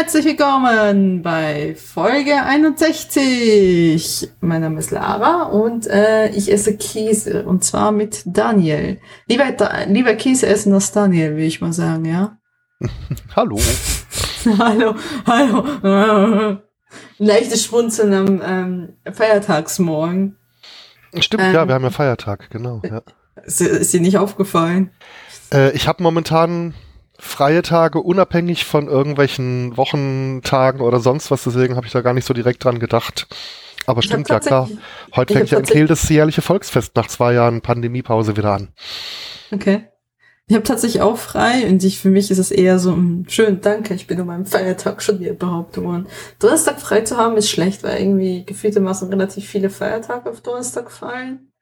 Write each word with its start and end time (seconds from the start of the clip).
Herzlich 0.00 0.26
willkommen 0.26 1.22
bei 1.22 1.74
Folge 1.74 2.40
61. 2.40 4.30
Mein 4.40 4.60
Name 4.60 4.78
ist 4.78 4.92
Lara 4.92 5.46
und 5.46 5.88
äh, 5.88 6.28
ich 6.28 6.52
esse 6.52 6.76
Käse 6.76 7.44
und 7.44 7.64
zwar 7.64 7.90
mit 7.90 8.22
Daniel. 8.24 9.00
Lieber, 9.26 9.50
da, 9.50 9.82
lieber 9.88 10.14
Käse 10.14 10.46
essen 10.46 10.72
als 10.72 10.92
Daniel, 10.92 11.34
will 11.34 11.42
ich 11.42 11.60
mal 11.60 11.72
sagen, 11.72 12.04
ja? 12.04 12.38
hallo. 13.34 13.58
hallo, 14.46 14.94
hallo. 15.82 16.58
Leichtes 17.18 17.64
Schmunzeln 17.64 18.14
am 18.14 18.40
ähm, 18.40 19.12
Feiertagsmorgen. 19.12 20.36
Stimmt, 21.18 21.42
ähm, 21.42 21.54
ja, 21.54 21.66
wir 21.66 21.74
haben 21.74 21.82
ja 21.82 21.90
Feiertag, 21.90 22.50
genau. 22.50 22.82
Ja. 22.84 23.02
Ist, 23.44 23.60
ist 23.60 23.92
dir 23.92 24.00
nicht 24.00 24.18
aufgefallen? 24.18 24.92
Äh, 25.52 25.72
ich 25.72 25.88
habe 25.88 26.04
momentan 26.04 26.74
freie 27.18 27.62
Tage 27.62 28.00
unabhängig 28.00 28.64
von 28.64 28.88
irgendwelchen 28.88 29.76
Wochentagen 29.76 30.80
oder 30.80 31.00
sonst 31.00 31.30
was, 31.30 31.44
deswegen 31.44 31.76
habe 31.76 31.86
ich 31.86 31.92
da 31.92 32.00
gar 32.00 32.14
nicht 32.14 32.26
so 32.26 32.34
direkt 32.34 32.64
dran 32.64 32.78
gedacht. 32.78 33.26
Aber 33.86 34.02
stimmt 34.02 34.28
ja 34.28 34.38
klar. 34.38 34.68
Heute 35.16 35.34
fängt 35.34 35.50
ja 35.50 35.58
in 35.58 35.64
Kehl 35.64 35.86
das 35.86 36.08
jährliche 36.08 36.42
Volksfest 36.42 36.94
nach 36.94 37.06
zwei 37.06 37.32
Jahren 37.32 37.62
Pandemiepause 37.62 38.36
wieder 38.36 38.52
an. 38.52 38.68
Okay. 39.50 39.88
Ich 40.46 40.54
habe 40.54 40.64
tatsächlich 40.64 41.02
auch 41.02 41.18
frei 41.18 41.66
und 41.68 41.84
ich, 41.84 41.98
für 41.98 42.08
mich 42.08 42.30
ist 42.30 42.38
es 42.38 42.50
eher 42.50 42.78
so, 42.78 42.92
ein 42.92 42.96
hm, 42.96 43.28
schön, 43.28 43.60
danke, 43.60 43.92
ich 43.92 44.06
bin 44.06 44.18
um 44.20 44.28
meinem 44.28 44.46
Feiertag 44.46 45.02
schon 45.02 45.20
wieder 45.20 45.34
behauptet 45.34 45.84
worden. 45.84 46.06
Donnerstag 46.38 46.80
frei 46.80 47.02
zu 47.02 47.18
haben 47.18 47.36
ist 47.36 47.50
schlecht, 47.50 47.82
weil 47.82 48.00
irgendwie 48.00 48.44
gefühltermaßen 48.46 49.10
relativ 49.10 49.46
viele 49.46 49.68
Feiertage 49.68 50.30
auf 50.30 50.40
Donnerstag 50.40 50.90
fallen. 50.90 51.52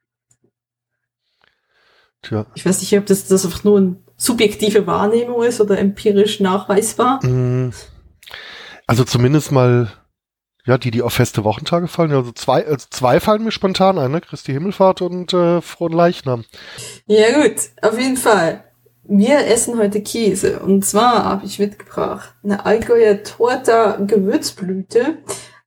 Tja. 2.23 2.47
Ich 2.55 2.65
weiß 2.65 2.81
nicht, 2.81 2.97
ob 2.97 3.07
das, 3.07 3.27
das 3.27 3.45
einfach 3.45 3.65
nur 3.65 3.79
eine 3.79 3.97
subjektive 4.17 4.87
Wahrnehmung 4.87 5.43
ist 5.43 5.61
oder 5.61 5.79
empirisch 5.79 6.41
nachweisbar. 6.41 7.25
Mm. 7.25 7.73
Also 8.87 9.05
zumindest 9.05 9.53
mal, 9.53 9.91
ja, 10.65 10.79
die, 10.79 10.91
die 10.91 11.03
auf 11.03 11.15
feste 11.15 11.45
Wochentage 11.45 11.89
fallen. 11.89 12.13
Also 12.13 12.33
zwei, 12.33 12.67
also 12.67 12.87
zwei 12.91 13.21
fallen 13.21 13.45
mir 13.45 13.53
spontan 13.53 13.99
ein, 13.99 14.13
ne? 14.13 14.21
Christi 14.21 14.53
Himmelfahrt 14.53 15.03
und 15.03 15.33
äh, 15.33 15.61
Frohen 15.61 15.93
Leichnam. 15.93 16.45
Ja 17.07 17.43
gut, 17.43 17.57
auf 17.83 17.99
jeden 17.99 18.17
Fall. 18.17 18.65
Wir 19.09 19.47
essen 19.47 19.79
heute 19.79 20.03
Käse. 20.03 20.59
Und 20.61 20.85
zwar 20.85 21.25
habe 21.25 21.47
ich 21.47 21.59
mitgebracht 21.59 22.35
eine 22.43 22.67
Allgäuer 22.67 23.23
Torta 23.23 23.99
Gewürzblüte, 24.05 25.19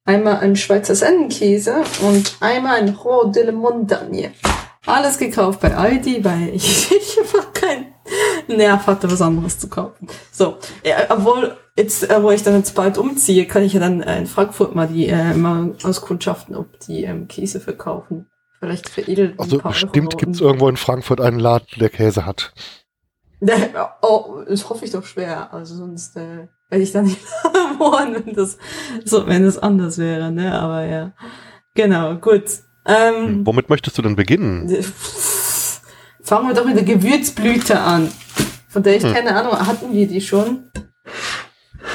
einmal 0.04 0.40
ein 0.40 0.58
Schweizer 0.58 0.95
Sennenkäse 0.95 1.84
und 2.02 2.36
einmal 2.42 2.78
ein 2.78 2.90
Rot 2.90 3.36
de 3.36 3.44
la 3.44 3.54
Montagne. 3.54 4.32
Alles 4.86 5.18
gekauft 5.18 5.62
bei 5.62 5.76
Aldi, 5.76 6.23
weil 6.26 6.50
ich, 6.54 6.92
ich 6.92 7.20
einfach 7.20 7.54
keinen 7.54 7.94
Nerv 8.48 8.88
hatte, 8.88 9.12
was 9.12 9.22
anderes 9.22 9.60
zu 9.60 9.70
kaufen. 9.70 10.08
So, 10.32 10.58
ja, 10.84 10.98
obwohl 11.10 11.56
jetzt, 11.76 12.10
äh, 12.10 12.22
wo 12.22 12.32
ich 12.32 12.44
dann 12.44 12.56
jetzt 12.56 12.76
bald 12.76 12.98
umziehe, 12.98 13.46
kann 13.46 13.64
ich 13.64 13.74
ja 13.74 13.80
dann 13.80 14.02
äh, 14.02 14.20
in 14.20 14.28
Frankfurt 14.28 14.76
mal 14.76 14.88
die 14.88 15.08
äh, 15.08 15.34
mal 15.34 15.76
auskundschaften, 15.84 16.56
ob 16.56 16.80
die 16.80 17.04
ähm, 17.04 17.28
Käse 17.28 17.60
verkaufen. 17.60 18.28
Vielleicht 18.60 18.90
veredelt. 18.90 19.40
Also 19.40 19.60
bestimmt 19.60 20.18
gibt 20.18 20.36
es 20.36 20.42
irgendwo 20.42 20.68
in 20.68 20.76
Frankfurt 20.76 21.22
einen 21.22 21.40
Laden, 21.40 21.80
der 21.80 21.90
Käse 21.90 22.26
hat. 22.26 22.54
oh, 24.02 24.42
das 24.48 24.70
hoffe 24.70 24.84
ich 24.84 24.92
doch 24.92 25.06
schwer. 25.06 25.54
Also 25.54 25.76
sonst 25.76 26.18
äh, 26.18 26.48
werde 26.70 26.84
ich 26.84 26.92
da 26.92 27.02
nicht 27.02 27.22
wohnen, 27.78 28.26
wenn 28.26 28.34
das 28.34 28.58
so, 29.06 29.28
wenn 29.28 29.46
es 29.46 29.58
anders 29.58 29.98
wäre, 29.98 30.32
ne? 30.32 30.60
Aber 30.60 30.84
ja. 30.84 31.14
Genau, 31.73 32.16
gut. 32.16 32.44
Ähm, 32.86 33.28
hm, 33.28 33.48
Womit 33.48 33.70
möchtest 33.70 33.98
du 33.98 34.02
denn 34.02 34.16
beginnen? 34.16 34.68
Fangen 36.30 36.48
wir 36.48 36.54
doch 36.54 36.66
mit 36.66 36.76
der 36.76 36.84
Gewürzblüte 36.84 37.80
an. 37.80 38.08
Von 38.68 38.84
der 38.84 38.98
ich 38.98 39.04
hm. 39.04 39.16
keine 39.16 39.36
Ahnung, 39.36 39.54
hatten 39.66 39.92
wir 39.92 40.08
die 40.08 40.22
schon? 40.22 40.70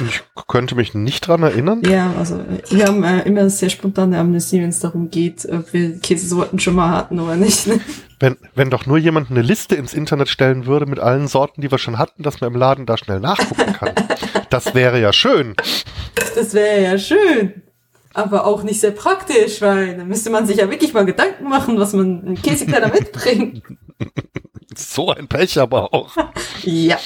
Ich 0.09 0.25
könnte 0.49 0.75
mich 0.75 0.93
nicht 0.93 1.29
dran 1.29 1.45
erinnern. 1.45 1.83
Ja, 1.89 2.13
also 2.19 2.41
wir 2.71 2.87
haben 2.87 3.05
äh, 3.05 3.21
immer 3.21 3.49
sehr 3.49 3.71
spontane 3.71 4.19
Amnesie, 4.19 4.61
wenn 4.61 4.71
es 4.71 4.81
darum 4.81 5.09
geht, 5.09 5.47
ob 5.49 5.73
wir 5.73 6.01
Käsesorten 6.01 6.59
schon 6.59 6.75
mal 6.75 6.91
hatten 6.91 7.21
oder 7.21 7.37
nicht. 7.37 7.69
Ne? 7.69 7.79
Wenn, 8.19 8.37
wenn 8.56 8.71
doch 8.71 8.87
nur 8.87 8.99
jemand 8.99 9.31
eine 9.31 9.43
Liste 9.43 9.77
ins 9.77 9.94
Internet 9.94 10.28
stellen 10.28 10.67
würde 10.67 10.87
mit 10.87 10.99
allen 10.99 11.28
Sorten, 11.28 11.61
die 11.61 11.71
wir 11.71 11.78
schon 11.78 11.99
hatten, 11.99 12.25
dass 12.25 12.41
man 12.41 12.53
im 12.53 12.59
Laden 12.59 12.87
da 12.87 12.97
schnell 12.97 13.21
nachgucken 13.21 13.73
kann. 13.73 13.93
das 14.50 14.75
wäre 14.75 15.00
ja 15.00 15.12
schön. 15.12 15.55
Das 16.34 16.55
wäre 16.55 16.83
ja 16.83 16.99
schön 16.99 17.62
aber 18.15 18.47
auch 18.47 18.62
nicht 18.62 18.81
sehr 18.81 18.93
praktisch, 18.93 19.61
weil 19.61 19.97
dann 19.97 20.06
müsste 20.06 20.31
man 20.31 20.47
sich 20.47 20.59
ja 20.59 20.71
wirklich 20.71 20.94
mal 20.94 21.05
Gedanken 21.05 21.49
machen, 21.49 21.78
was 21.78 21.93
man 21.93 22.23
im 22.25 22.41
Käsekleider 22.41 22.89
mitbringt. 22.89 23.62
So 24.79 25.11
ein 25.11 25.29
Pech 25.29 25.59
aber 25.59 25.93
auch. 25.93 26.17
ja, 26.62 26.99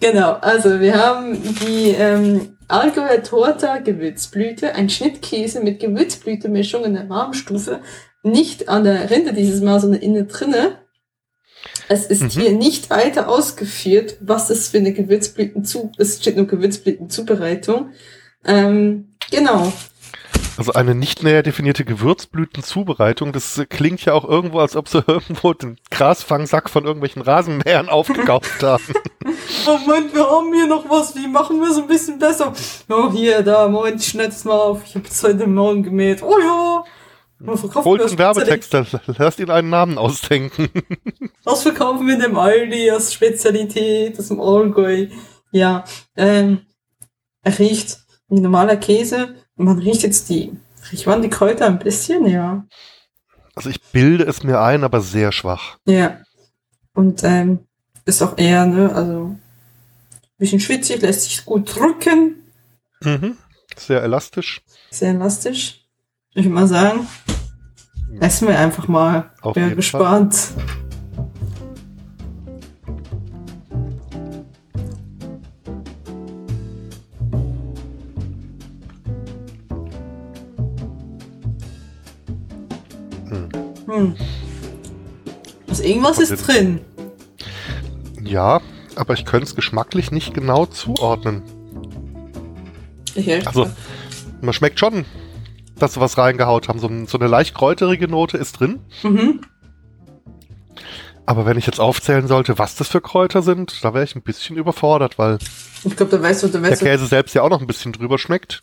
genau. 0.00 0.32
Also 0.32 0.80
wir 0.80 0.94
haben 0.94 1.42
die 1.42 1.90
ähm, 1.90 2.56
Allgäuer 2.68 3.22
Torta 3.22 3.78
Gewürzblüte, 3.78 4.74
ein 4.74 4.90
Schnittkäse 4.90 5.60
mit 5.60 5.80
Gewürzblütemischung 5.80 6.84
in 6.84 6.94
der 6.94 7.08
Warmstufe, 7.08 7.80
nicht 8.22 8.68
an 8.68 8.84
der 8.84 9.10
Rinde 9.10 9.32
dieses 9.32 9.60
Mal, 9.60 9.80
sondern 9.80 10.00
innen 10.00 10.28
drinne. 10.28 10.78
Es 11.88 12.06
ist 12.06 12.22
mhm. 12.22 12.28
hier 12.28 12.52
nicht 12.52 12.90
weiter 12.90 13.28
ausgeführt, 13.28 14.18
was 14.20 14.50
es 14.50 14.68
für 14.68 14.78
eine 14.78 14.92
Gewürzblütenzu, 14.92 15.92
es 15.96 16.20
steht 16.20 16.36
nur 16.36 16.46
Gewürzblütenzubereitung. 16.46 17.92
Ähm, 18.44 19.16
genau. 19.30 19.72
Also 20.58 20.72
eine 20.72 20.96
nicht 20.96 21.22
näher 21.22 21.44
definierte 21.44 21.84
Gewürzblütenzubereitung, 21.84 23.30
das 23.32 23.62
klingt 23.68 24.04
ja 24.04 24.12
auch 24.12 24.28
irgendwo, 24.28 24.58
als 24.58 24.74
ob 24.74 24.88
sie 24.88 24.98
irgendwo 25.06 25.54
den 25.54 25.78
Grasfangsack 25.92 26.68
von 26.68 26.84
irgendwelchen 26.84 27.22
Rasenmähern 27.22 27.88
aufgekauft 27.88 28.60
haben. 28.64 28.82
Moment, 29.66 30.12
wir 30.12 30.28
haben 30.28 30.52
hier 30.52 30.66
noch 30.66 30.90
was, 30.90 31.14
wie 31.14 31.28
machen 31.28 31.60
wir 31.60 31.70
es 31.70 31.78
ein 31.78 31.86
bisschen 31.86 32.18
besser? 32.18 32.52
Oh, 32.88 33.12
hier, 33.12 33.42
da, 33.42 33.68
Moment, 33.68 34.02
ich 34.02 34.08
schneid's 34.08 34.44
mal 34.44 34.58
auf, 34.58 34.82
ich 34.84 34.96
habe 34.96 35.06
es 35.08 35.22
heute 35.22 35.46
Morgen 35.46 35.84
gemäht. 35.84 36.24
Oh 36.24 36.38
ja! 36.40 36.84
Holt 37.84 38.02
einen 38.02 38.18
Werbetext, 38.18 38.74
lasst 39.16 39.38
ihn 39.38 39.50
einen 39.50 39.70
Namen 39.70 39.96
ausdenken. 39.96 40.70
Was 41.44 41.62
verkaufen 41.62 42.04
wir 42.08 42.18
dem 42.18 42.36
Aldi 42.36 42.90
als 42.90 43.14
Spezialität 43.14 44.18
aus 44.18 44.26
dem 44.26 44.40
Allgäu? 44.40 45.06
Ja, 45.52 45.84
ähm, 46.16 46.66
er 47.44 47.58
riecht 47.60 47.98
wie 48.28 48.40
normaler 48.40 48.76
Käse, 48.76 49.36
man 49.66 49.78
riecht 49.78 50.02
jetzt 50.02 50.28
die, 50.28 50.52
riecht 50.90 51.06
man 51.06 51.22
die 51.22 51.30
Kräuter 51.30 51.66
ein 51.66 51.78
bisschen, 51.78 52.26
ja. 52.26 52.64
Also 53.54 53.70
ich 53.70 53.82
bilde 53.82 54.24
es 54.24 54.44
mir 54.44 54.60
ein, 54.60 54.84
aber 54.84 55.00
sehr 55.00 55.32
schwach. 55.32 55.78
Ja. 55.84 56.18
Und 56.94 57.24
ähm, 57.24 57.60
ist 58.04 58.22
auch 58.22 58.38
eher, 58.38 58.66
ne, 58.66 58.94
also 58.94 59.36
ein 59.36 60.38
bisschen 60.38 60.60
schwitzig, 60.60 61.02
lässt 61.02 61.22
sich 61.22 61.44
gut 61.44 61.74
drücken. 61.74 62.36
Mhm. 63.02 63.36
Sehr 63.76 64.02
elastisch. 64.02 64.62
Sehr 64.90 65.10
elastisch. 65.10 65.84
Ich 66.34 66.44
würde 66.44 66.54
mal 66.54 66.68
sagen, 66.68 67.06
essen 68.20 68.48
wir 68.48 68.58
einfach 68.58 68.88
mal. 68.88 69.32
Auf 69.40 69.54
Bin 69.54 69.74
gespannt. 69.76 70.34
Fall. 70.34 70.87
Hm. 83.98 84.16
Also 85.68 85.82
irgendwas 85.82 86.18
ist 86.18 86.46
drin. 86.46 86.80
Ja, 88.22 88.60
aber 88.96 89.14
ich 89.14 89.24
könnte 89.24 89.46
es 89.46 89.54
geschmacklich 89.54 90.10
nicht 90.10 90.34
genau 90.34 90.66
zuordnen. 90.66 91.42
Okay. 93.16 93.42
Also, 93.44 93.68
man 94.40 94.52
schmeckt 94.52 94.78
schon, 94.78 95.04
dass 95.78 95.94
sie 95.94 96.00
was 96.00 96.18
reingehaut 96.18 96.68
haben. 96.68 96.78
So, 96.78 96.90
so 97.06 97.18
eine 97.18 97.28
leicht 97.28 97.54
kräuterige 97.54 98.08
Note 98.08 98.38
ist 98.38 98.60
drin. 98.60 98.80
Mhm. 99.02 99.40
Aber 101.26 101.44
wenn 101.44 101.58
ich 101.58 101.66
jetzt 101.66 101.80
aufzählen 101.80 102.26
sollte, 102.26 102.58
was 102.58 102.76
das 102.76 102.88
für 102.88 103.02
Kräuter 103.02 103.42
sind, 103.42 103.84
da 103.84 103.92
wäre 103.92 104.04
ich 104.04 104.16
ein 104.16 104.22
bisschen 104.22 104.56
überfordert, 104.56 105.18
weil 105.18 105.38
ich 105.84 105.94
glaube, 105.94 106.16
da 106.16 106.22
weißt 106.22 106.42
du, 106.42 106.48
da 106.48 106.62
weißt 106.62 106.80
der 106.80 106.92
Käse 106.92 107.06
selbst 107.06 107.34
ja 107.34 107.42
auch 107.42 107.50
noch 107.50 107.60
ein 107.60 107.66
bisschen 107.66 107.92
drüber 107.92 108.18
schmeckt. 108.18 108.62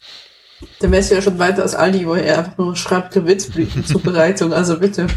Dann 0.80 0.92
wärst 0.92 1.12
du 1.12 1.16
ja 1.16 1.22
schon 1.22 1.40
weiter 1.40 1.64
als 1.64 1.76
Aldi, 1.76 2.08
wo 2.08 2.16
er 2.16 2.40
einfach 2.40 2.58
nur 2.58 2.76
schreibt 2.76 3.14
Gewürzblütenzubereitung, 3.14 4.54
also 4.54 4.80
bitte. 4.80 5.08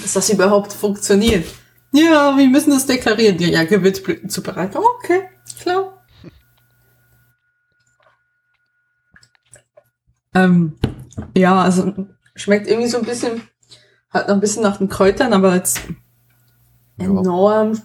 Dass 0.00 0.12
das 0.14 0.30
überhaupt 0.30 0.72
funktioniert. 0.72 1.46
Ja, 1.92 2.36
wir 2.36 2.48
müssen 2.48 2.70
das 2.70 2.86
deklarieren. 2.86 3.38
Ja, 3.38 3.48
ja, 3.48 3.64
Gewürzblütenzubereitung. 3.64 4.82
Okay, 4.98 5.28
klar. 5.60 6.04
Ähm, 10.34 10.78
ja, 11.36 11.62
also 11.62 12.06
schmeckt 12.34 12.66
irgendwie 12.66 12.88
so 12.88 12.98
ein 12.98 13.04
bisschen, 13.04 13.42
halt 14.12 14.28
noch 14.28 14.34
ein 14.34 14.40
bisschen 14.40 14.62
nach 14.62 14.78
den 14.78 14.88
Kräutern, 14.88 15.32
aber 15.34 15.54
jetzt 15.54 15.80
enorm 16.98 17.80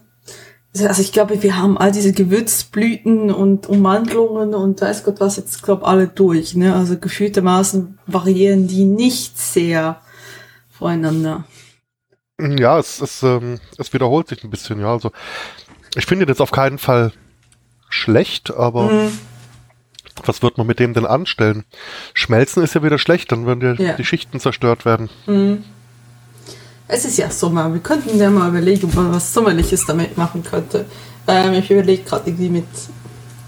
also 0.85 1.01
ich 1.01 1.11
glaube, 1.11 1.41
wir 1.41 1.57
haben 1.57 1.77
all 1.77 1.91
diese 1.91 2.13
Gewürzblüten 2.13 3.31
und 3.31 3.67
Umwandlungen 3.67 4.53
und 4.53 4.81
weiß 4.81 5.03
Gott 5.03 5.19
was 5.19 5.37
jetzt, 5.37 5.63
glaube 5.63 5.85
alle 5.85 6.07
durch. 6.07 6.55
Ne? 6.55 6.75
Also 6.75 6.97
gefühltermaßen 6.97 7.99
variieren 8.05 8.67
die 8.67 8.85
nicht 8.85 9.37
sehr 9.37 10.01
voreinander. 10.69 11.45
Ja, 12.39 12.77
es, 12.77 13.01
es, 13.01 13.23
ähm, 13.23 13.59
es 13.77 13.93
wiederholt 13.93 14.27
sich 14.27 14.43
ein 14.43 14.49
bisschen, 14.49 14.79
ja. 14.79 14.91
Also 14.91 15.11
Ich 15.95 16.05
finde 16.05 16.25
jetzt 16.27 16.41
auf 16.41 16.51
keinen 16.51 16.77
Fall 16.77 17.11
schlecht, 17.89 18.53
aber 18.53 18.91
mhm. 18.91 19.19
was 20.23 20.43
wird 20.43 20.57
man 20.57 20.67
mit 20.67 20.79
dem 20.79 20.93
denn 20.93 21.05
anstellen? 21.05 21.63
Schmelzen 22.13 22.63
ist 22.63 22.75
ja 22.75 22.83
wieder 22.83 22.99
schlecht, 22.99 23.31
dann 23.31 23.45
würden 23.45 23.77
ja. 23.79 23.93
die 23.93 24.05
Schichten 24.05 24.39
zerstört 24.39 24.85
werden. 24.85 25.09
Mhm. 25.25 25.63
Es 26.87 27.05
ist 27.05 27.17
ja 27.17 27.29
Sommer. 27.29 27.71
Wir 27.73 27.81
könnten 27.81 28.17
ja 28.17 28.29
mal 28.29 28.49
überlegen, 28.49 28.85
ob 28.85 28.95
man 28.95 29.13
was 29.13 29.33
Sommerliches 29.33 29.85
damit 29.85 30.17
machen 30.17 30.43
könnte. 30.43 30.85
Ähm, 31.27 31.53
ich 31.53 31.69
überlege 31.69 32.03
gerade 32.03 32.29
irgendwie 32.29 32.49
mit 32.49 32.67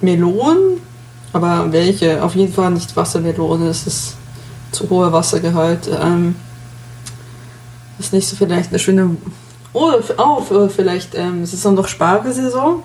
Melonen, 0.01 0.81
aber 1.31 1.71
welche? 1.71 2.21
Auf 2.21 2.35
jeden 2.35 2.53
Fall 2.53 2.71
nicht 2.71 2.95
Wassermelone, 2.95 3.69
es 3.69 3.87
ist 3.87 4.15
zu 4.71 4.89
hoher 4.89 5.13
Wassergehalt. 5.13 5.89
Ähm, 6.01 6.35
ist 7.97 8.13
nicht 8.13 8.27
so 8.27 8.35
vielleicht 8.35 8.69
eine 8.69 8.79
schöne. 8.79 9.15
Oder 9.71 9.99
auch 10.17 10.49
oh, 10.49 10.67
vielleicht, 10.67 11.15
ähm, 11.15 11.43
es 11.43 11.53
ist 11.53 11.65
auch 11.65 11.71
noch 11.71 11.87
Spargelsaison. 11.87 12.83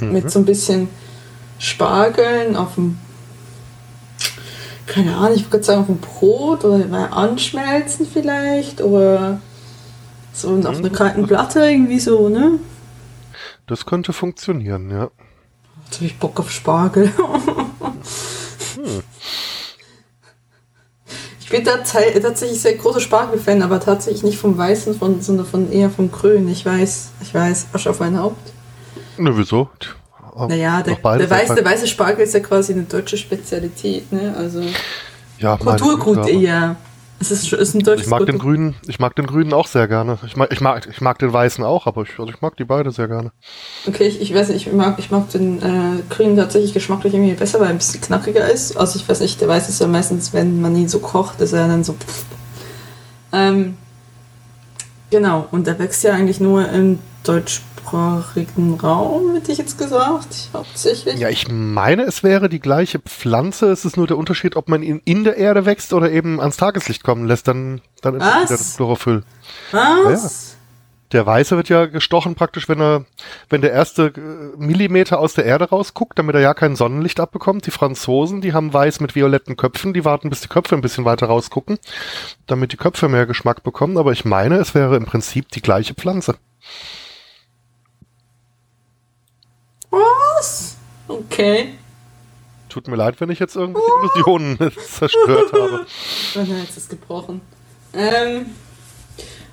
Mhm. 0.00 0.12
Mit 0.12 0.30
so 0.30 0.40
ein 0.40 0.44
bisschen 0.44 0.88
Spargeln 1.58 2.56
auf 2.56 2.74
dem 2.74 2.98
keine 4.96 5.14
Ahnung, 5.14 5.36
ich 5.36 5.52
würde 5.52 5.62
sagen 5.62 5.80
auf 5.82 5.86
dem 5.88 5.98
Brot 5.98 6.64
oder 6.64 6.86
mal 6.86 7.08
anschmelzen 7.08 8.06
vielleicht 8.10 8.80
oder 8.80 9.42
so 10.32 10.56
auf 10.56 10.78
einer 10.78 10.88
kalten 10.88 11.26
Platte 11.26 11.60
irgendwie 11.60 12.00
so, 12.00 12.30
ne? 12.30 12.58
Das 13.66 13.84
könnte 13.84 14.14
funktionieren, 14.14 14.90
ja. 14.90 15.10
Jetzt 15.84 15.96
habe 15.96 16.06
ich 16.06 16.18
Bock 16.18 16.40
auf 16.40 16.50
Spargel. 16.50 17.12
hm. 18.74 19.02
Ich 21.40 21.50
bin 21.50 21.62
da 21.62 21.76
tatsächlich 21.76 22.62
sehr 22.62 22.76
großer 22.76 23.00
Spargel-Fan, 23.00 23.60
aber 23.60 23.80
tatsächlich 23.80 24.22
nicht 24.22 24.38
vom 24.38 24.56
Weißen, 24.56 24.98
von, 24.98 25.20
sondern 25.20 25.44
von 25.44 25.70
eher 25.70 25.90
vom 25.90 26.10
Grün. 26.10 26.48
Ich 26.48 26.64
weiß, 26.64 27.10
ich 27.20 27.34
weiß, 27.34 27.66
Asche 27.74 27.90
auf 27.90 28.00
mein 28.00 28.18
Haupt. 28.18 28.50
Ne, 29.18 29.36
wieso? 29.36 29.68
Naja, 30.36 30.82
der, 30.82 30.94
der, 30.96 31.30
weiße, 31.30 31.54
der 31.54 31.64
weiße 31.64 31.86
Spargel 31.86 32.24
ist 32.24 32.34
ja 32.34 32.40
quasi 32.40 32.72
eine 32.72 32.82
deutsche 32.82 33.16
Spezialität, 33.16 34.12
ne? 34.12 34.34
Also 34.36 34.62
ja, 35.38 35.56
Kulturgut 35.56 36.26
eher. 36.28 36.76
Es 37.18 37.30
ist, 37.30 37.50
ist 37.50 37.74
ein 37.74 37.80
deutsches 37.80 38.06
ich 38.06 38.10
mag 38.10 38.26
den 38.26 38.36
grünen, 38.36 38.74
ich 38.86 38.98
mag 38.98 39.16
den 39.16 39.26
grünen 39.26 39.54
auch 39.54 39.66
sehr 39.66 39.88
gerne. 39.88 40.18
Ich 40.26 40.36
mag, 40.36 40.52
ich 40.52 40.60
mag, 40.60 40.86
ich 40.90 41.00
mag 41.00 41.18
den 41.18 41.32
weißen 41.32 41.64
auch, 41.64 41.86
aber 41.86 42.02
ich, 42.02 42.10
also 42.18 42.30
ich 42.30 42.42
mag 42.42 42.56
die 42.58 42.64
beide 42.64 42.90
sehr 42.90 43.08
gerne. 43.08 43.32
Okay, 43.88 44.06
ich, 44.06 44.20
ich 44.20 44.34
weiß 44.34 44.50
nicht, 44.50 44.66
ich 44.66 44.72
mag, 44.74 44.98
ich 44.98 45.10
mag 45.10 45.30
den 45.30 45.62
äh, 45.62 46.02
grünen 46.10 46.36
tatsächlich 46.36 46.74
geschmacklich 46.74 47.14
irgendwie 47.14 47.32
besser, 47.32 47.58
weil 47.58 47.68
er 47.68 47.70
ein 47.70 47.78
bisschen 47.78 48.02
knackiger 48.02 48.50
ist. 48.50 48.76
Also 48.76 48.98
ich 48.98 49.08
weiß 49.08 49.20
nicht, 49.20 49.40
der 49.40 49.48
weiße 49.48 49.70
ist 49.70 49.80
ja 49.80 49.86
meistens, 49.86 50.34
wenn 50.34 50.60
man 50.60 50.76
ihn 50.76 50.88
so 50.88 50.98
kocht, 50.98 51.40
ist 51.40 51.54
er 51.54 51.66
dann 51.66 51.84
so. 51.84 51.96
Ähm, 53.32 53.78
genau, 55.10 55.48
und 55.52 55.66
der 55.66 55.78
wächst 55.78 56.04
ja 56.04 56.12
eigentlich 56.12 56.38
nur 56.38 56.68
im 56.68 56.98
Deutsch 57.24 57.62
deutschsprachigen 57.86 58.78
Raum, 58.80 59.34
hätte 59.34 59.52
ich 59.52 59.58
jetzt 59.58 59.78
gesagt, 59.78 60.50
hauptsächlich. 60.52 61.18
Ja, 61.18 61.28
ich 61.28 61.48
meine, 61.50 62.02
es 62.02 62.22
wäre 62.22 62.48
die 62.48 62.60
gleiche 62.60 62.98
Pflanze. 62.98 63.70
Es 63.70 63.84
ist 63.84 63.96
nur 63.96 64.06
der 64.06 64.18
Unterschied, 64.18 64.56
ob 64.56 64.68
man 64.68 64.82
ihn 64.82 65.00
in 65.04 65.24
der 65.24 65.36
Erde 65.36 65.66
wächst 65.66 65.92
oder 65.92 66.10
eben 66.10 66.40
ans 66.40 66.56
Tageslicht 66.56 67.02
kommen 67.02 67.26
lässt. 67.26 67.48
Dann, 67.48 67.80
dann 68.02 68.20
entsteht 68.20 68.50
das 68.50 68.76
Chlorophyll. 68.76 69.22
Was? 69.72 70.50
Ja, 70.52 70.56
Der 71.12 71.26
Weiße 71.26 71.56
wird 71.56 71.68
ja 71.68 71.86
gestochen 71.86 72.34
praktisch, 72.34 72.68
wenn 72.68 72.80
er, 72.80 73.04
wenn 73.48 73.60
der 73.60 73.72
erste 73.72 74.06
äh, 74.06 74.56
Millimeter 74.56 75.18
aus 75.20 75.34
der 75.34 75.44
Erde 75.44 75.68
rausguckt, 75.68 76.18
damit 76.18 76.34
er 76.34 76.40
ja 76.40 76.54
kein 76.54 76.76
Sonnenlicht 76.76 77.20
abbekommt. 77.20 77.66
Die 77.66 77.70
Franzosen, 77.70 78.40
die 78.40 78.52
haben 78.52 78.72
Weiß 78.72 79.00
mit 79.00 79.14
violetten 79.14 79.56
Köpfen, 79.56 79.94
die 79.94 80.04
warten, 80.04 80.30
bis 80.30 80.40
die 80.40 80.48
Köpfe 80.48 80.74
ein 80.74 80.80
bisschen 80.80 81.04
weiter 81.04 81.26
rausgucken, 81.26 81.78
damit 82.46 82.72
die 82.72 82.76
Köpfe 82.76 83.08
mehr 83.08 83.26
Geschmack 83.26 83.62
bekommen. 83.62 83.98
Aber 83.98 84.12
ich 84.12 84.24
meine, 84.24 84.56
es 84.56 84.74
wäre 84.74 84.96
im 84.96 85.06
Prinzip 85.06 85.48
die 85.50 85.62
gleiche 85.62 85.94
Pflanze. 85.94 86.36
Was? 89.90 90.76
Okay. 91.08 91.74
Tut 92.68 92.88
mir 92.88 92.96
leid, 92.96 93.20
wenn 93.20 93.30
ich 93.30 93.38
jetzt 93.38 93.56
irgendwelche 93.56 93.88
Illusionen 94.02 94.58
zerstört 94.98 95.52
habe. 95.52 95.86
Oh 96.34 96.38
nein, 96.38 96.62
jetzt 96.64 96.76
ist 96.76 96.90
gebrochen. 96.90 97.40
Ähm, 97.94 98.46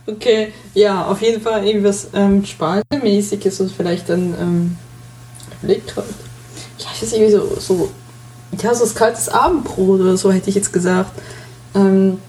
okay, 0.05 0.51
ja, 0.73 1.05
auf 1.05 1.21
jeden 1.21 1.41
Fall 1.41 1.65
irgendwas 1.65 2.09
ähm, 2.13 2.43
Spargelmäßiges 2.45 3.61
und 3.61 3.71
vielleicht 3.71 4.09
dann 4.09 4.35
ähm, 4.39 4.77
Blick 5.61 5.83
halt. 5.95 6.07
Ja, 6.79 6.87
ich 6.93 7.01
weiß 7.01 7.13
irgendwie 7.13 7.31
so, 7.31 7.55
so, 7.59 7.91
ja, 8.61 8.73
so 8.73 8.83
das 8.83 8.95
kaltes 8.95 9.29
Abendbrot 9.29 10.01
oder 10.01 10.17
so 10.17 10.31
hätte 10.31 10.49
ich 10.49 10.55
jetzt 10.55 10.73
gesagt. 10.73 11.11
Ähm, 11.75 12.19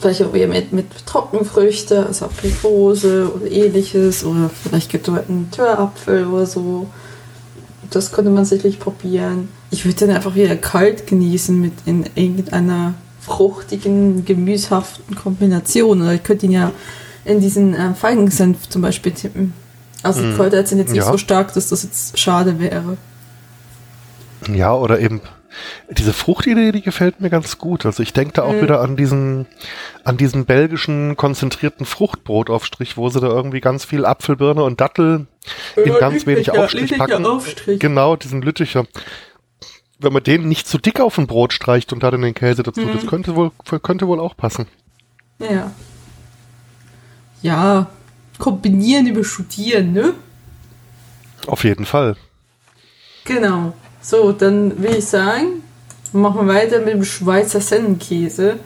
vielleicht 0.00 0.22
auch 0.22 0.34
eher 0.34 0.48
mit, 0.48 0.72
mit 0.72 1.06
Trockenfrüchte, 1.06 2.06
also 2.06 2.24
Aprikose 2.26 3.30
oder 3.34 3.50
ähnliches 3.50 4.24
oder 4.24 4.48
vielleicht 4.48 4.90
gedeuten 4.90 5.50
Türapfel 5.50 6.26
oder 6.26 6.46
so 6.46 6.86
das 7.90 8.12
könnte 8.12 8.30
man 8.30 8.44
sicherlich 8.44 8.78
probieren. 8.78 9.48
Ich 9.70 9.84
würde 9.84 10.06
dann 10.06 10.16
einfach 10.16 10.34
wieder 10.34 10.56
kalt 10.56 11.06
genießen 11.06 11.60
mit 11.60 11.72
in 11.86 12.04
irgendeiner 12.14 12.94
fruchtigen, 13.20 14.24
gemüshaften 14.24 15.14
Kombination. 15.16 16.02
Oder 16.02 16.14
ich 16.14 16.22
könnte 16.22 16.46
ihn 16.46 16.52
ja 16.52 16.72
in 17.24 17.40
diesen 17.40 17.74
äh, 17.74 17.94
Feigensenf 17.94 18.68
zum 18.68 18.82
Beispiel 18.82 19.12
tippen. 19.12 19.52
Also 20.02 20.22
die 20.22 20.28
mm, 20.28 20.36
Kräuter 20.36 20.64
sind 20.64 20.78
jetzt 20.78 20.92
nicht 20.92 21.04
ja. 21.04 21.10
so 21.10 21.18
stark, 21.18 21.52
dass 21.54 21.68
das 21.68 21.82
jetzt 21.82 22.18
schade 22.18 22.58
wäre. 22.58 22.96
Ja, 24.48 24.74
oder 24.74 25.00
eben 25.00 25.20
diese 25.90 26.12
Fruchtidee, 26.12 26.72
die 26.72 26.82
gefällt 26.82 27.20
mir 27.20 27.30
ganz 27.30 27.58
gut. 27.58 27.84
Also 27.84 28.02
ich 28.02 28.12
denke 28.12 28.34
da 28.34 28.42
auch 28.42 28.52
mhm. 28.52 28.62
wieder 28.62 28.80
an 28.80 28.96
diesen, 28.96 29.46
an 30.04 30.16
diesen 30.16 30.44
belgischen 30.44 31.16
konzentrierten 31.16 31.86
Fruchtbrotaufstrich, 31.86 32.96
wo 32.96 33.08
sie 33.08 33.20
da 33.20 33.26
irgendwie 33.26 33.60
ganz 33.60 33.84
viel 33.84 34.04
Apfelbirne 34.04 34.62
und 34.62 34.80
Dattel 34.80 35.26
in 35.76 35.92
ja, 35.92 35.98
ganz 35.98 36.26
wenig 36.26 36.50
Aufstrich 36.52 36.96
packen. 36.96 37.26
Aufstrich. 37.26 37.80
Genau, 37.80 38.16
diesen 38.16 38.42
Lütticher. 38.42 38.86
Wenn 39.98 40.12
man 40.12 40.22
den 40.22 40.48
nicht 40.48 40.66
zu 40.66 40.78
dick 40.78 41.00
auf 41.00 41.18
ein 41.18 41.26
Brot 41.26 41.52
streicht 41.52 41.92
und 41.92 42.02
da 42.02 42.10
dann 42.10 42.22
den 42.22 42.34
Käse 42.34 42.62
dazu, 42.62 42.80
mhm. 42.82 42.92
das 42.94 43.06
könnte 43.06 43.34
wohl, 43.34 43.50
könnte 43.82 44.06
wohl 44.06 44.20
auch 44.20 44.36
passen. 44.36 44.66
Ja. 45.38 45.72
Ja, 47.42 47.86
kombinieren 48.38 49.06
über 49.06 49.24
studieren, 49.24 49.92
ne? 49.92 50.14
Auf 51.46 51.64
jeden 51.64 51.86
Fall. 51.86 52.16
Genau. 53.24 53.74
So, 54.02 54.32
dann 54.32 54.82
will 54.82 54.96
ich 54.96 55.06
sagen, 55.06 55.62
machen 56.12 56.46
wir 56.46 56.54
weiter 56.54 56.80
mit 56.80 56.94
dem 56.94 57.04
Schweizer 57.04 57.60
Sennenkäse. 57.60 58.58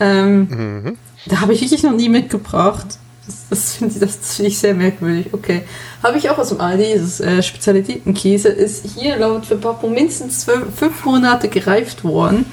Ähm, 0.00 0.48
mhm. 0.48 0.98
Da 1.26 1.40
habe 1.40 1.52
ich 1.52 1.60
wirklich 1.60 1.82
noch 1.82 1.94
nie 1.94 2.08
mitgebracht. 2.08 2.98
Das, 3.26 3.46
das 3.50 3.72
finde 3.74 4.04
ich, 4.04 4.10
find 4.10 4.48
ich 4.48 4.58
sehr 4.58 4.74
merkwürdig. 4.74 5.28
Okay. 5.32 5.62
Habe 6.02 6.18
ich 6.18 6.30
auch 6.30 6.38
aus 6.38 6.48
dem 6.50 6.60
Aldi, 6.60 6.84
dieses 6.94 7.20
äh, 7.20 7.42
Spezialitätenkäse, 7.42 8.48
ist 8.48 8.86
hier 8.96 9.16
laut 9.16 9.46
Verpackung 9.46 9.92
mindestens 9.92 10.40
zwölf, 10.40 10.74
fünf 10.74 11.04
Monate 11.04 11.48
gereift 11.48 12.04
worden. 12.04 12.46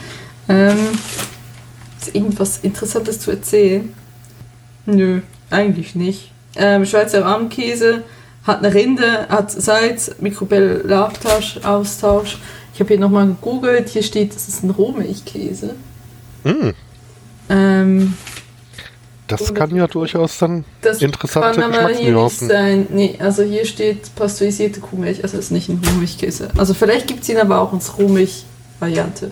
Ähm, 0.49 0.77
ist 2.01 2.13
irgendwas 2.13 2.59
Interessantes 2.61 3.19
zu 3.19 3.31
erzählen? 3.31 3.93
Nö, 4.85 5.21
eigentlich 5.49 5.95
nicht. 5.95 6.31
Ähm, 6.55 6.85
Schweizer 6.85 7.23
Rahmenkäse 7.23 8.03
hat 8.45 8.63
eine 8.63 8.73
Rinde, 8.73 9.27
hat 9.29 9.51
Salz, 9.51 10.15
Mikrobell-Austausch. 10.19 12.37
Ich 12.73 12.79
habe 12.79 12.87
hier 12.89 12.99
nochmal 12.99 13.27
gegoogelt. 13.27 13.89
Hier 13.89 14.03
steht, 14.03 14.35
das 14.35 14.47
ist 14.47 14.63
ein 14.63 14.69
Rohmilchkäse. 14.69 15.75
Mm. 16.43 16.69
Ähm, 17.49 18.13
das 19.27 19.53
kann 19.53 19.75
ja 19.75 19.87
durchaus 19.87 20.37
dann 20.37 20.63
das 20.81 21.01
interessante 21.01 21.59
kann 21.59 21.73
aber 21.73 21.89
hier 21.89 22.13
nicht 22.13 22.39
sein. 22.39 22.85
Nee, 22.91 23.15
also 23.17 23.41
hier 23.41 23.65
steht 23.65 24.13
pasteurisierte 24.15 24.79
Kuhmilch, 24.79 25.23
also 25.23 25.39
ist 25.39 25.51
nicht 25.51 25.67
ein 25.67 25.81
Rohmilchkäse. 25.83 26.49
Also 26.57 26.75
vielleicht 26.75 27.07
gibt 27.07 27.23
es 27.23 27.29
ihn 27.29 27.37
aber 27.37 27.59
auch 27.59 27.73
als 27.73 27.97
Rohmilch-Variante. 27.97 29.31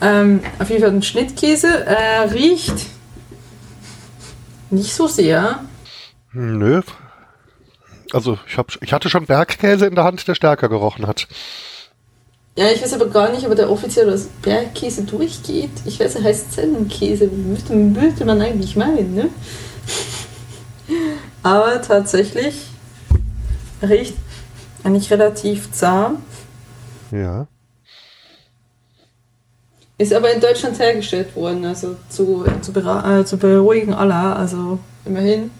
Ähm, 0.00 0.40
auf 0.60 0.70
jeden 0.70 0.82
Fall 0.82 0.92
ein 0.92 1.02
Schnittkäse. 1.02 1.84
Äh, 1.84 2.28
riecht 2.32 2.86
nicht 4.70 4.94
so 4.94 5.08
sehr. 5.08 5.64
Nö, 6.32 6.82
also 8.12 8.38
ich, 8.46 8.58
hab, 8.58 8.76
ich 8.82 8.92
hatte 8.92 9.10
schon 9.10 9.26
Bergkäse 9.26 9.86
in 9.86 9.94
der 9.94 10.04
Hand, 10.04 10.26
der 10.26 10.34
stärker 10.34 10.68
gerochen 10.68 11.06
hat. 11.06 11.28
Ja, 12.56 12.68
ich 12.70 12.82
weiß 12.82 12.94
aber 12.94 13.06
gar 13.06 13.30
nicht, 13.30 13.46
ob 13.46 13.54
der 13.54 13.70
offiziell 13.70 14.10
als 14.10 14.26
Bergkäse 14.42 15.04
durchgeht. 15.04 15.70
Ich 15.84 16.00
weiß, 16.00 16.16
er 16.16 16.24
heißt 16.24 16.52
Zellenkäse. 16.52 17.30
Würde 17.32 18.24
man 18.24 18.42
eigentlich 18.42 18.74
meinen, 18.74 19.14
ne? 19.14 19.28
Aber 21.44 21.80
tatsächlich 21.80 22.66
riecht 23.80 24.16
eigentlich 24.82 25.12
relativ 25.12 25.70
zahm. 25.70 26.16
Ja. 27.12 27.46
Ist 29.96 30.12
aber 30.12 30.32
in 30.32 30.40
Deutschland 30.40 30.78
hergestellt 30.78 31.34
worden, 31.34 31.64
also 31.64 31.96
zu, 32.08 32.44
zu, 32.60 32.72
äh, 32.72 33.24
zu 33.24 33.36
beruhigen 33.36 33.94
aller, 33.94 34.36
also 34.36 34.78
immerhin. 35.04 35.50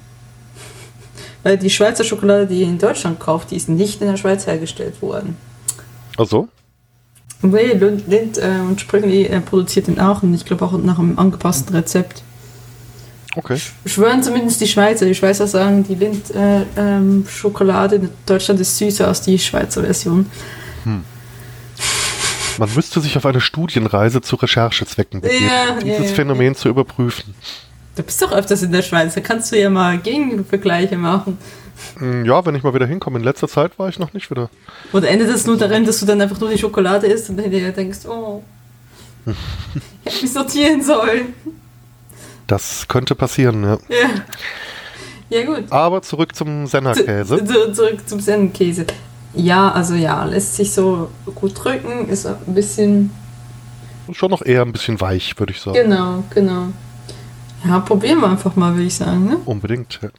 Weil 1.48 1.56
die 1.56 1.70
Schweizer 1.70 2.04
Schokolade, 2.04 2.46
die 2.46 2.60
ihr 2.60 2.66
in 2.66 2.76
Deutschland 2.76 3.20
kauft, 3.20 3.52
die 3.52 3.56
ist 3.56 3.70
nicht 3.70 4.02
in 4.02 4.08
der 4.08 4.18
Schweiz 4.18 4.46
hergestellt 4.46 5.00
worden. 5.00 5.38
Ach 6.18 6.26
so? 6.26 6.46
Nee, 7.40 7.72
Lind, 7.72 8.06
Lind 8.06 8.36
äh, 8.36 8.60
und 8.68 8.82
Sprüngli 8.82 9.24
äh, 9.24 9.40
produziert 9.40 9.86
den 9.86 9.98
auch 9.98 10.22
und 10.22 10.34
ich 10.34 10.44
glaube 10.44 10.66
auch 10.66 10.72
nach 10.72 10.98
einem 10.98 11.18
angepassten 11.18 11.74
Rezept. 11.74 12.22
Okay. 13.34 13.56
Schwören 13.86 14.22
zumindest 14.22 14.60
die 14.60 14.68
Schweizer. 14.68 15.06
Die 15.06 15.14
Schweizer 15.14 15.46
sagen, 15.46 15.84
die 15.84 15.94
Lind-Schokolade 15.94 17.96
äh, 17.96 17.98
ähm, 17.98 18.04
in 18.04 18.10
Deutschland 18.26 18.60
ist 18.60 18.76
süßer 18.76 19.08
als 19.08 19.22
die 19.22 19.38
Schweizer 19.38 19.82
Version. 19.82 20.26
Hm. 20.84 21.02
Man 22.58 22.74
müsste 22.74 23.00
sich 23.00 23.16
auf 23.16 23.24
eine 23.24 23.40
Studienreise 23.40 24.20
zu 24.20 24.36
Recherchezwecken 24.36 25.22
begeben, 25.22 25.46
ja, 25.46 25.72
um 25.72 25.80
dieses 25.80 26.10
ja, 26.10 26.14
Phänomen 26.14 26.52
ja. 26.52 26.58
zu 26.58 26.68
überprüfen. 26.68 27.34
Du 27.98 28.04
bist 28.04 28.22
doch 28.22 28.30
öfters 28.30 28.62
in 28.62 28.70
der 28.70 28.82
Schweiz, 28.82 29.14
da 29.14 29.20
kannst 29.20 29.50
du 29.50 29.58
ja 29.58 29.68
mal 29.68 29.98
Gegenvergleiche 29.98 30.96
machen. 30.96 31.36
Hm, 31.98 32.24
ja, 32.24 32.46
wenn 32.46 32.54
ich 32.54 32.62
mal 32.62 32.72
wieder 32.72 32.86
hinkomme. 32.86 33.18
In 33.18 33.24
letzter 33.24 33.48
Zeit 33.48 33.76
war 33.76 33.88
ich 33.88 33.98
noch 33.98 34.12
nicht 34.12 34.30
wieder. 34.30 34.50
Oder 34.92 35.08
endet 35.08 35.28
es 35.30 35.48
nur 35.48 35.56
darin, 35.56 35.84
dass 35.84 35.98
du 35.98 36.06
dann 36.06 36.20
einfach 36.20 36.38
nur 36.38 36.48
die 36.48 36.58
Schokolade 36.58 37.08
isst 37.08 37.28
und 37.28 37.38
dann 37.38 37.50
dir 37.50 37.72
denkst, 37.72 38.06
oh, 38.06 38.44
ich 39.26 39.34
hätte 40.04 40.22
mich 40.22 40.32
sortieren 40.32 40.80
sollen. 40.80 41.34
Das 42.46 42.86
könnte 42.86 43.16
passieren, 43.16 43.64
ja. 43.64 43.78
Ja. 43.88 44.10
Ja, 45.30 45.44
gut. 45.44 45.64
Aber 45.70 46.00
zurück 46.00 46.36
zum 46.36 46.68
Sennerkäse. 46.68 47.44
Zu, 47.44 47.72
zurück 47.72 48.08
zum 48.08 48.20
Sennerkäse. 48.20 48.86
Ja, 49.34 49.72
also 49.72 49.94
ja, 49.94 50.24
lässt 50.24 50.54
sich 50.54 50.72
so 50.72 51.10
gut 51.34 51.64
drücken, 51.64 52.08
ist 52.08 52.26
ein 52.26 52.54
bisschen. 52.54 53.10
Schon 54.12 54.30
noch 54.30 54.42
eher 54.42 54.62
ein 54.62 54.70
bisschen 54.70 55.00
weich, 55.00 55.36
würde 55.36 55.52
ich 55.52 55.60
sagen. 55.60 55.76
Genau, 55.76 56.22
genau. 56.30 56.68
Ja, 57.64 57.80
probieren 57.80 58.20
wir 58.20 58.28
einfach 58.28 58.54
mal, 58.56 58.74
würde 58.74 58.86
ich 58.86 58.94
sagen. 58.94 59.24
Ne? 59.26 59.36
Unbedingt. 59.44 59.98
Ja. 60.02 60.10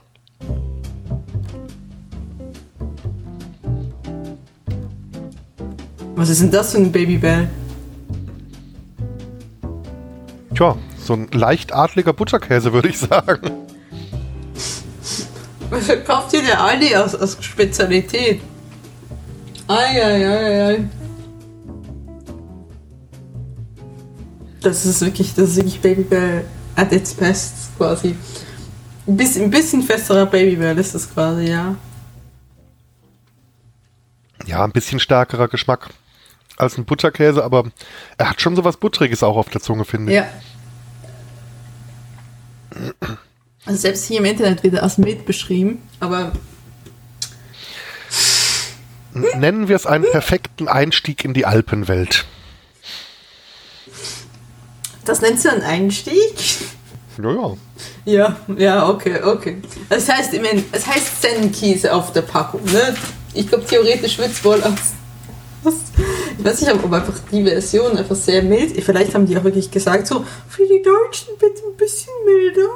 Was 6.15 6.29
ist 6.29 6.41
denn 6.41 6.51
das 6.51 6.71
für 6.71 6.79
ein 6.79 6.91
Babybell? 6.91 7.49
Tja, 10.53 10.75
so 11.01 11.13
ein 11.13 11.29
leicht 11.31 11.73
adliger 11.73 12.11
Butterkäse, 12.11 12.73
würde 12.73 12.89
ich 12.89 12.99
sagen. 12.99 13.51
Was 15.69 15.85
verkauft 15.85 16.31
hier 16.31 16.41
der 16.41 16.61
Aldi 16.61 16.93
als, 16.93 17.15
als 17.15 17.41
Spezialität? 17.43 18.41
Eieiei. 19.67 20.89
Das 24.61 24.85
ist 24.85 24.99
wirklich, 25.01 25.33
das 25.35 25.51
ist 25.51 25.55
wirklich 25.55 25.79
Babybell 25.79 26.43
at 26.79 26.91
its 26.93 27.13
best 27.13 27.75
quasi. 27.77 28.15
Ein 29.07 29.17
bisschen, 29.17 29.45
ein 29.45 29.51
bisschen 29.51 29.83
festerer 29.83 30.25
Babybell 30.25 30.77
ist 30.77 30.95
das 30.95 31.11
quasi, 31.11 31.49
ja. 31.49 31.75
Ja, 34.45 34.63
ein 34.63 34.71
bisschen 34.71 34.99
stärkerer 34.99 35.47
Geschmack 35.47 35.89
als 36.57 36.77
ein 36.77 36.85
Butterkäse, 36.85 37.43
aber 37.43 37.65
er 38.17 38.29
hat 38.29 38.41
schon 38.41 38.55
so 38.55 38.63
was 38.63 38.77
Buttriges 38.77 39.23
auch 39.23 39.37
auf 39.37 39.49
der 39.49 39.61
Zunge, 39.61 39.85
finde 39.85 40.11
ich. 40.11 40.17
Ja. 40.17 40.27
Also 43.65 43.79
selbst 43.79 44.05
hier 44.05 44.19
im 44.19 44.25
Internet 44.25 44.63
wird 44.63 44.75
er 44.75 44.83
als 44.83 44.97
mild 44.97 45.25
beschrieben, 45.25 45.81
aber 45.99 46.31
Nennen 49.13 49.67
wir 49.67 49.75
es 49.75 49.85
einen 49.85 50.05
perfekten 50.09 50.67
Einstieg 50.67 51.25
in 51.25 51.33
die 51.33 51.45
Alpenwelt. 51.45 52.25
Das 55.05 55.21
nennst 55.21 55.45
du 55.45 55.49
einen 55.49 55.63
Einstieg? 55.63 56.33
Ja, 57.21 57.31
ja. 57.31 57.57
Ja, 58.05 58.37
ja, 58.57 58.89
okay, 58.89 59.21
okay. 59.23 59.61
Das 59.89 60.09
heißt, 60.09 60.33
ich 60.33 60.41
meine, 60.41 60.63
es 60.71 60.85
heißt 60.87 61.21
Sennenkäse 61.21 61.93
auf 61.93 62.13
der 62.13 62.21
Packung, 62.21 62.63
ne? 62.65 62.95
Ich 63.33 63.47
glaube, 63.47 63.65
theoretisch 63.65 64.17
wird 64.17 64.31
es 64.31 64.43
wohl 64.43 64.61
aus. 64.63 64.93
Ich 66.37 66.43
weiß 66.43 66.61
nicht, 66.61 66.73
ob 66.73 66.91
einfach 66.91 67.19
die 67.31 67.43
Version 67.43 67.97
einfach 67.97 68.15
sehr 68.15 68.41
mild. 68.41 68.81
Vielleicht 68.81 69.13
haben 69.13 69.25
die 69.25 69.37
auch 69.37 69.43
wirklich 69.43 69.69
gesagt, 69.69 70.07
so, 70.07 70.25
für 70.47 70.65
die 70.65 70.81
Deutschen 70.81 71.33
bitte 71.37 71.61
ein 71.67 71.75
bisschen 71.75 72.13
milder. 72.25 72.69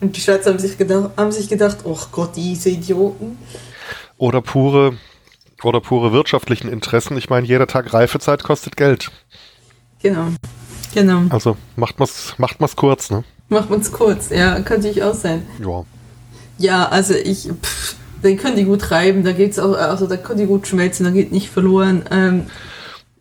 Und 0.00 0.16
die 0.16 0.20
Schweizer 0.20 0.50
haben 0.50 0.58
sich 0.58 0.76
gedacht, 0.76 1.10
haben 1.16 1.32
sich 1.32 1.48
gedacht, 1.48 1.78
oh 1.84 1.98
Gott, 2.12 2.36
diese 2.36 2.68
Idioten 2.68 3.38
oder 4.18 4.42
pure 4.42 4.98
oder 5.62 5.80
pure 5.80 6.12
wirtschaftlichen 6.12 6.68
Interessen. 6.68 7.16
Ich 7.16 7.30
meine, 7.30 7.46
jeder 7.46 7.66
Tag 7.66 7.92
Reifezeit 7.94 8.42
kostet 8.42 8.76
Geld. 8.76 9.10
Genau. 10.02 10.28
Genau. 10.96 11.24
Also 11.28 11.58
macht 11.76 11.98
man's, 11.98 12.34
macht 12.38 12.58
man's 12.58 12.74
kurz, 12.74 13.10
ne? 13.10 13.22
Macht 13.50 13.68
man's 13.68 13.92
kurz, 13.92 14.30
ja, 14.30 14.58
könnte 14.60 14.88
ich 14.88 15.02
auch 15.02 15.12
sein. 15.12 15.46
Ja. 15.60 15.84
Ja, 16.56 16.88
also 16.88 17.12
ich, 17.12 17.50
pff, 17.50 17.96
den 18.24 18.38
können 18.38 18.56
die 18.56 18.64
gut 18.64 18.90
reiben, 18.90 19.22
da 19.22 19.32
geht's 19.32 19.58
auch, 19.58 19.76
also 19.76 20.06
da 20.06 20.16
können 20.16 20.38
die 20.38 20.46
gut 20.46 20.66
schmelzen, 20.66 21.04
da 21.04 21.10
geht 21.10 21.32
nicht 21.32 21.50
verloren. 21.50 22.04
Ähm, 22.10 22.46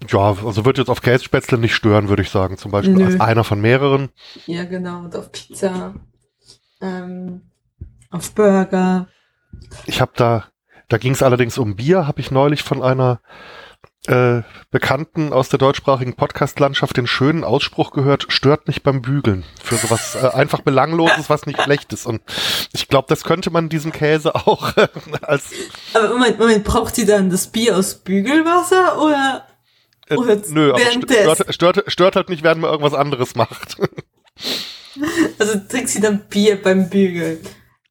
ja, 0.07 0.37
also 0.45 0.63
wird 0.63 0.77
jetzt 0.77 0.89
auf 0.89 1.01
Kässpätzle 1.01 1.57
nicht 1.57 1.75
stören, 1.75 2.07
würde 2.07 2.21
ich 2.21 2.29
sagen. 2.29 2.57
Zum 2.57 2.71
Beispiel 2.71 2.95
Nö. 2.95 3.05
als 3.05 3.19
einer 3.19 3.43
von 3.43 3.59
mehreren. 3.59 4.07
Ja, 4.45 4.63
genau. 4.63 4.99
Und 4.99 5.15
auf 5.17 5.33
Pizza, 5.33 5.95
ähm, 6.79 7.41
auf 8.09 8.31
Burger. 8.31 9.07
Ich 9.85 9.99
habe 9.99 10.11
da 10.15 10.45
da 10.87 10.97
ging 10.97 11.13
es 11.13 11.23
allerdings 11.23 11.57
um 11.57 11.75
Bier, 11.75 12.07
habe 12.07 12.21
ich 12.21 12.31
neulich 12.31 12.63
von 12.63 12.81
einer 12.81 13.19
äh, 14.07 14.43
Bekannten 14.71 15.33
aus 15.33 15.49
der 15.49 15.59
deutschsprachigen 15.59 16.15
Podcast-Landschaft 16.15 16.97
den 16.97 17.07
schönen 17.07 17.43
Ausspruch 17.43 17.91
gehört, 17.91 18.25
stört 18.29 18.67
nicht 18.67 18.83
beim 18.83 19.01
Bügeln. 19.01 19.43
Für 19.63 19.75
sowas 19.75 20.15
äh, 20.15 20.27
einfach 20.27 20.61
Belangloses, 20.61 21.29
was 21.29 21.45
nicht 21.45 21.61
schlecht 21.61 21.93
ist. 21.93 22.05
Und 22.05 22.21
ich 22.73 22.87
glaube, 22.87 23.07
das 23.09 23.23
könnte 23.23 23.49
man 23.49 23.69
diesem 23.69 23.91
Käse 23.91 24.35
auch 24.35 24.75
äh, 24.77 24.87
als... 25.21 25.51
Aber 25.93 26.09
Moment, 26.09 26.39
Moment, 26.39 26.63
braucht 26.63 26.95
sie 26.95 27.05
dann 27.05 27.29
das 27.29 27.47
Bier 27.47 27.77
aus 27.77 27.95
Bügelwasser 27.95 29.01
oder... 29.01 29.45
Äh, 30.07 30.15
oder 30.15 30.37
nö, 30.49 30.73
aber 30.73 30.81
stört, 30.91 31.53
stört, 31.53 31.83
stört 31.87 32.15
halt 32.15 32.29
nicht, 32.29 32.43
während 32.43 32.61
man 32.61 32.71
irgendwas 32.71 32.93
anderes 32.93 33.35
macht. 33.35 33.77
Also 35.39 35.59
trinkt 35.67 35.89
sie 35.89 35.99
dann 35.99 36.21
Bier 36.29 36.61
beim 36.61 36.89
Bügeln. 36.89 37.39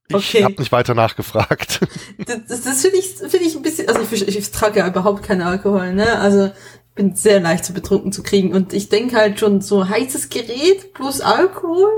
Ich 0.09 0.15
okay. 0.15 0.45
habe 0.45 0.55
nicht 0.59 0.73
weiter 0.73 0.95
nachgefragt. 0.95 1.81
Das, 2.27 2.39
das, 2.49 2.63
das 2.63 2.81
finde 2.83 2.99
ich, 2.99 3.07
find 3.07 3.43
ich 3.43 3.57
ein 3.57 3.63
bisschen, 3.63 3.89
also 3.89 4.01
ich, 4.01 4.29
ich, 4.29 4.39
ich 4.39 4.51
trage 4.51 4.81
ja 4.81 4.87
überhaupt 4.87 5.23
keinen 5.25 5.43
Alkohol, 5.43 5.93
ne? 5.93 6.19
Also 6.19 6.47
ich 6.47 6.95
bin 6.95 7.17
sehr 7.17 7.41
leicht 7.41 7.65
zu 7.65 7.73
betrunken 7.73 8.13
zu 8.13 8.23
kriegen. 8.23 8.53
Und 8.53 8.73
ich 8.73 8.89
denke 8.89 9.17
halt 9.17 9.41
schon, 9.41 9.61
so 9.61 9.89
heißes 9.89 10.29
Gerät 10.29 10.95
plus 10.95 11.21
Alkohol? 11.21 11.91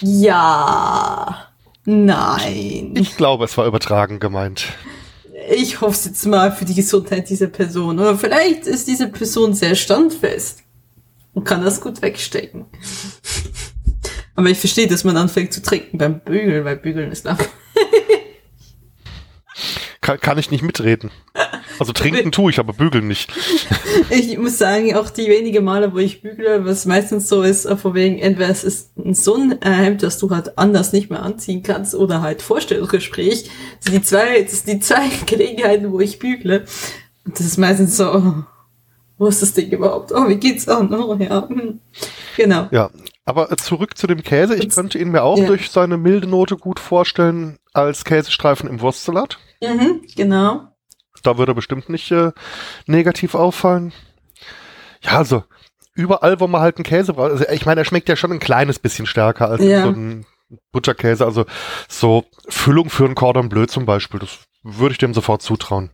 Ja. 0.00 1.48
Nein. 1.84 2.94
Ich 2.96 3.16
glaube, 3.16 3.44
es 3.44 3.56
war 3.56 3.66
übertragen 3.66 4.18
gemeint. 4.18 4.66
Ich 5.50 5.80
hoffe 5.80 5.92
es 5.92 6.04
jetzt 6.04 6.26
mal 6.26 6.50
für 6.50 6.64
die 6.64 6.74
Gesundheit 6.74 7.30
dieser 7.30 7.46
Person. 7.46 8.00
Oder 8.00 8.18
vielleicht 8.18 8.66
ist 8.66 8.88
diese 8.88 9.08
Person 9.08 9.54
sehr 9.54 9.76
standfest 9.76 10.64
und 11.32 11.44
kann 11.44 11.64
das 11.64 11.80
gut 11.80 12.02
wegstecken. 12.02 12.66
Aber 14.36 14.48
ich 14.48 14.58
verstehe, 14.58 14.86
dass 14.86 15.04
man 15.04 15.16
anfängt 15.16 15.52
zu 15.52 15.62
trinken 15.62 15.98
beim 15.98 16.20
Bügeln, 16.20 16.64
weil 16.64 16.76
Bügeln 16.76 17.10
ist 17.10 17.24
lang. 17.24 17.38
kann, 20.00 20.20
kann 20.20 20.38
ich 20.38 20.50
nicht 20.50 20.62
mitreden. 20.62 21.10
Also 21.78 21.92
trinken 21.92 22.32
tue 22.32 22.50
ich, 22.50 22.58
aber 22.58 22.72
bügeln 22.72 23.08
nicht. 23.08 23.30
ich 24.10 24.38
muss 24.38 24.58
sagen, 24.58 24.94
auch 24.94 25.10
die 25.10 25.28
wenigen 25.28 25.64
Male, 25.64 25.92
wo 25.92 25.98
ich 25.98 26.22
bügle, 26.22 26.64
was 26.64 26.86
meistens 26.86 27.28
so 27.28 27.42
ist, 27.42 27.68
von 27.68 27.94
wegen, 27.94 28.18
entweder 28.18 28.50
es 28.50 28.64
ist 28.64 28.96
ein 28.96 29.14
so 29.14 29.34
ein 29.34 29.58
Hemd, 29.62 30.02
das 30.02 30.18
du 30.18 30.30
halt 30.30 30.56
anders 30.56 30.92
nicht 30.92 31.10
mehr 31.10 31.22
anziehen 31.22 31.62
kannst, 31.62 31.94
oder 31.94 32.22
halt 32.22 32.40
Vorstellungsgespräch. 32.40 33.50
Das 33.78 33.92
sind 33.92 33.94
die 33.94 34.02
zwei, 34.02 34.42
das 34.42 34.64
sind 34.64 34.68
die 34.68 34.80
zwei 34.80 35.08
Gelegenheiten, 35.26 35.92
wo 35.92 36.00
ich 36.00 36.18
bügle. 36.18 36.64
Und 37.24 37.38
das 37.38 37.46
ist 37.46 37.58
meistens 37.58 37.96
so, 37.96 38.12
oh, 38.12 38.34
wo 39.18 39.26
ist 39.26 39.42
das 39.42 39.52
Ding 39.54 39.70
überhaupt? 39.70 40.12
Oh, 40.12 40.28
wie 40.28 40.36
geht's 40.36 40.68
an? 40.68 40.92
Oh, 40.94 41.14
ja. 41.14 41.48
Hm. 41.48 41.80
Genau. 42.36 42.68
Ja, 42.70 42.90
aber 43.26 43.54
zurück 43.58 43.98
zu 43.98 44.06
dem 44.06 44.22
Käse. 44.22 44.56
Ich 44.56 44.70
könnte 44.70 44.98
ihn 44.98 45.10
mir 45.10 45.22
auch 45.22 45.36
ja. 45.36 45.46
durch 45.46 45.70
seine 45.70 45.98
milde 45.98 46.28
Note 46.28 46.56
gut 46.56 46.80
vorstellen 46.80 47.58
als 47.74 48.04
Käsestreifen 48.04 48.68
im 48.70 48.80
Wurstsalat. 48.80 49.38
Mhm, 49.60 50.02
genau. 50.14 50.68
Da 51.22 51.36
würde 51.36 51.52
er 51.52 51.56
bestimmt 51.56 51.88
nicht 51.88 52.10
äh, 52.12 52.30
negativ 52.86 53.34
auffallen. 53.34 53.92
Ja, 55.02 55.18
also 55.18 55.42
überall, 55.94 56.38
wo 56.40 56.46
man 56.46 56.60
halt 56.60 56.76
einen 56.76 56.84
Käse 56.84 57.14
braucht. 57.14 57.32
Also 57.32 57.48
ich 57.48 57.66
meine, 57.66 57.80
er 57.80 57.84
schmeckt 57.84 58.08
ja 58.08 58.16
schon 58.16 58.32
ein 58.32 58.38
kleines 58.38 58.78
bisschen 58.78 59.06
stärker 59.06 59.50
als 59.50 59.62
ja. 59.62 59.82
so 59.82 59.88
ein 59.88 60.24
Butterkäse. 60.70 61.24
Also 61.24 61.46
so 61.88 62.24
Füllung 62.48 62.90
für 62.90 63.06
ein 63.06 63.16
Cordon 63.16 63.48
Bleu 63.48 63.66
zum 63.66 63.86
Beispiel, 63.86 64.20
das 64.20 64.38
würde 64.62 64.92
ich 64.92 64.98
dem 64.98 65.14
sofort 65.14 65.42
zutrauen. 65.42 65.90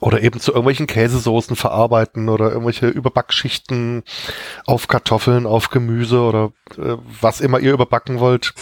Oder 0.00 0.22
eben 0.22 0.40
zu 0.40 0.52
irgendwelchen 0.52 0.86
Käsesoßen 0.86 1.54
verarbeiten 1.54 2.28
oder 2.28 2.48
irgendwelche 2.48 2.88
Überbackschichten 2.88 4.04
auf 4.64 4.88
Kartoffeln, 4.88 5.46
auf 5.46 5.70
Gemüse 5.70 6.20
oder 6.20 6.52
äh, 6.78 6.96
was 7.20 7.40
immer 7.40 7.60
ihr 7.60 7.72
überbacken 7.72 8.18
wollt. 8.18 8.54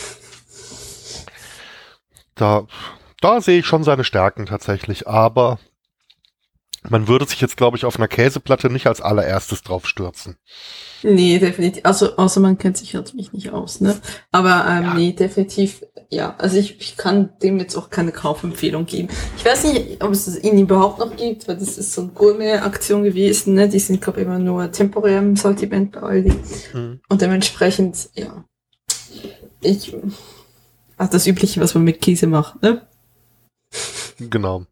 Da, 2.34 2.66
da 3.20 3.40
sehe 3.40 3.60
ich 3.60 3.66
schon 3.66 3.84
seine 3.84 4.04
Stärken 4.04 4.46
tatsächlich, 4.46 5.06
aber 5.06 5.58
man 6.88 7.08
würde 7.08 7.26
sich 7.26 7.40
jetzt, 7.40 7.56
glaube 7.56 7.76
ich, 7.76 7.84
auf 7.84 7.96
einer 7.96 8.08
Käseplatte 8.08 8.68
nicht 8.68 8.86
als 8.86 9.00
allererstes 9.00 9.62
drauf 9.62 9.86
stürzen. 9.86 10.36
Nee, 11.02 11.38
definitiv. 11.38 11.84
Also, 11.84 12.16
außer 12.16 12.40
man 12.40 12.58
kennt 12.58 12.76
sich 12.76 12.92
natürlich 12.92 13.32
nicht 13.32 13.50
aus, 13.50 13.80
ne? 13.80 13.98
Aber 14.32 14.66
ähm, 14.68 14.84
ja. 14.84 14.94
nee, 14.94 15.12
definitiv, 15.12 15.82
ja. 16.14 16.34
Also 16.38 16.56
ich, 16.56 16.80
ich 16.80 16.96
kann 16.96 17.30
dem 17.42 17.58
jetzt 17.58 17.76
auch 17.76 17.90
keine 17.90 18.12
Kaufempfehlung 18.12 18.86
geben. 18.86 19.08
Ich 19.36 19.44
weiß 19.44 19.64
nicht, 19.64 20.02
ob 20.02 20.12
es 20.12 20.42
ihn 20.42 20.58
überhaupt 20.58 20.98
noch 20.98 21.16
gibt, 21.16 21.48
weil 21.48 21.56
das 21.56 21.76
ist 21.76 21.92
so 21.92 22.02
eine 22.02 22.10
Gourmet-Aktion 22.10 23.04
gewesen, 23.04 23.54
ne? 23.54 23.68
Die 23.68 23.78
sind, 23.78 24.00
glaube 24.00 24.20
ich, 24.20 24.26
immer 24.26 24.38
nur 24.38 24.70
temporär 24.70 25.18
im 25.18 25.36
Sortiment 25.36 25.92
bei 25.92 26.00
Aldi. 26.00 26.32
Mhm. 26.72 27.00
Und 27.08 27.20
dementsprechend, 27.20 28.08
ja. 28.14 28.44
ich, 29.60 29.96
ach, 30.96 31.08
das 31.08 31.26
Übliche, 31.26 31.60
was 31.60 31.74
man 31.74 31.84
mit 31.84 32.00
Käse 32.00 32.26
macht, 32.26 32.62
ne? 32.62 32.82
Genau. 34.18 34.66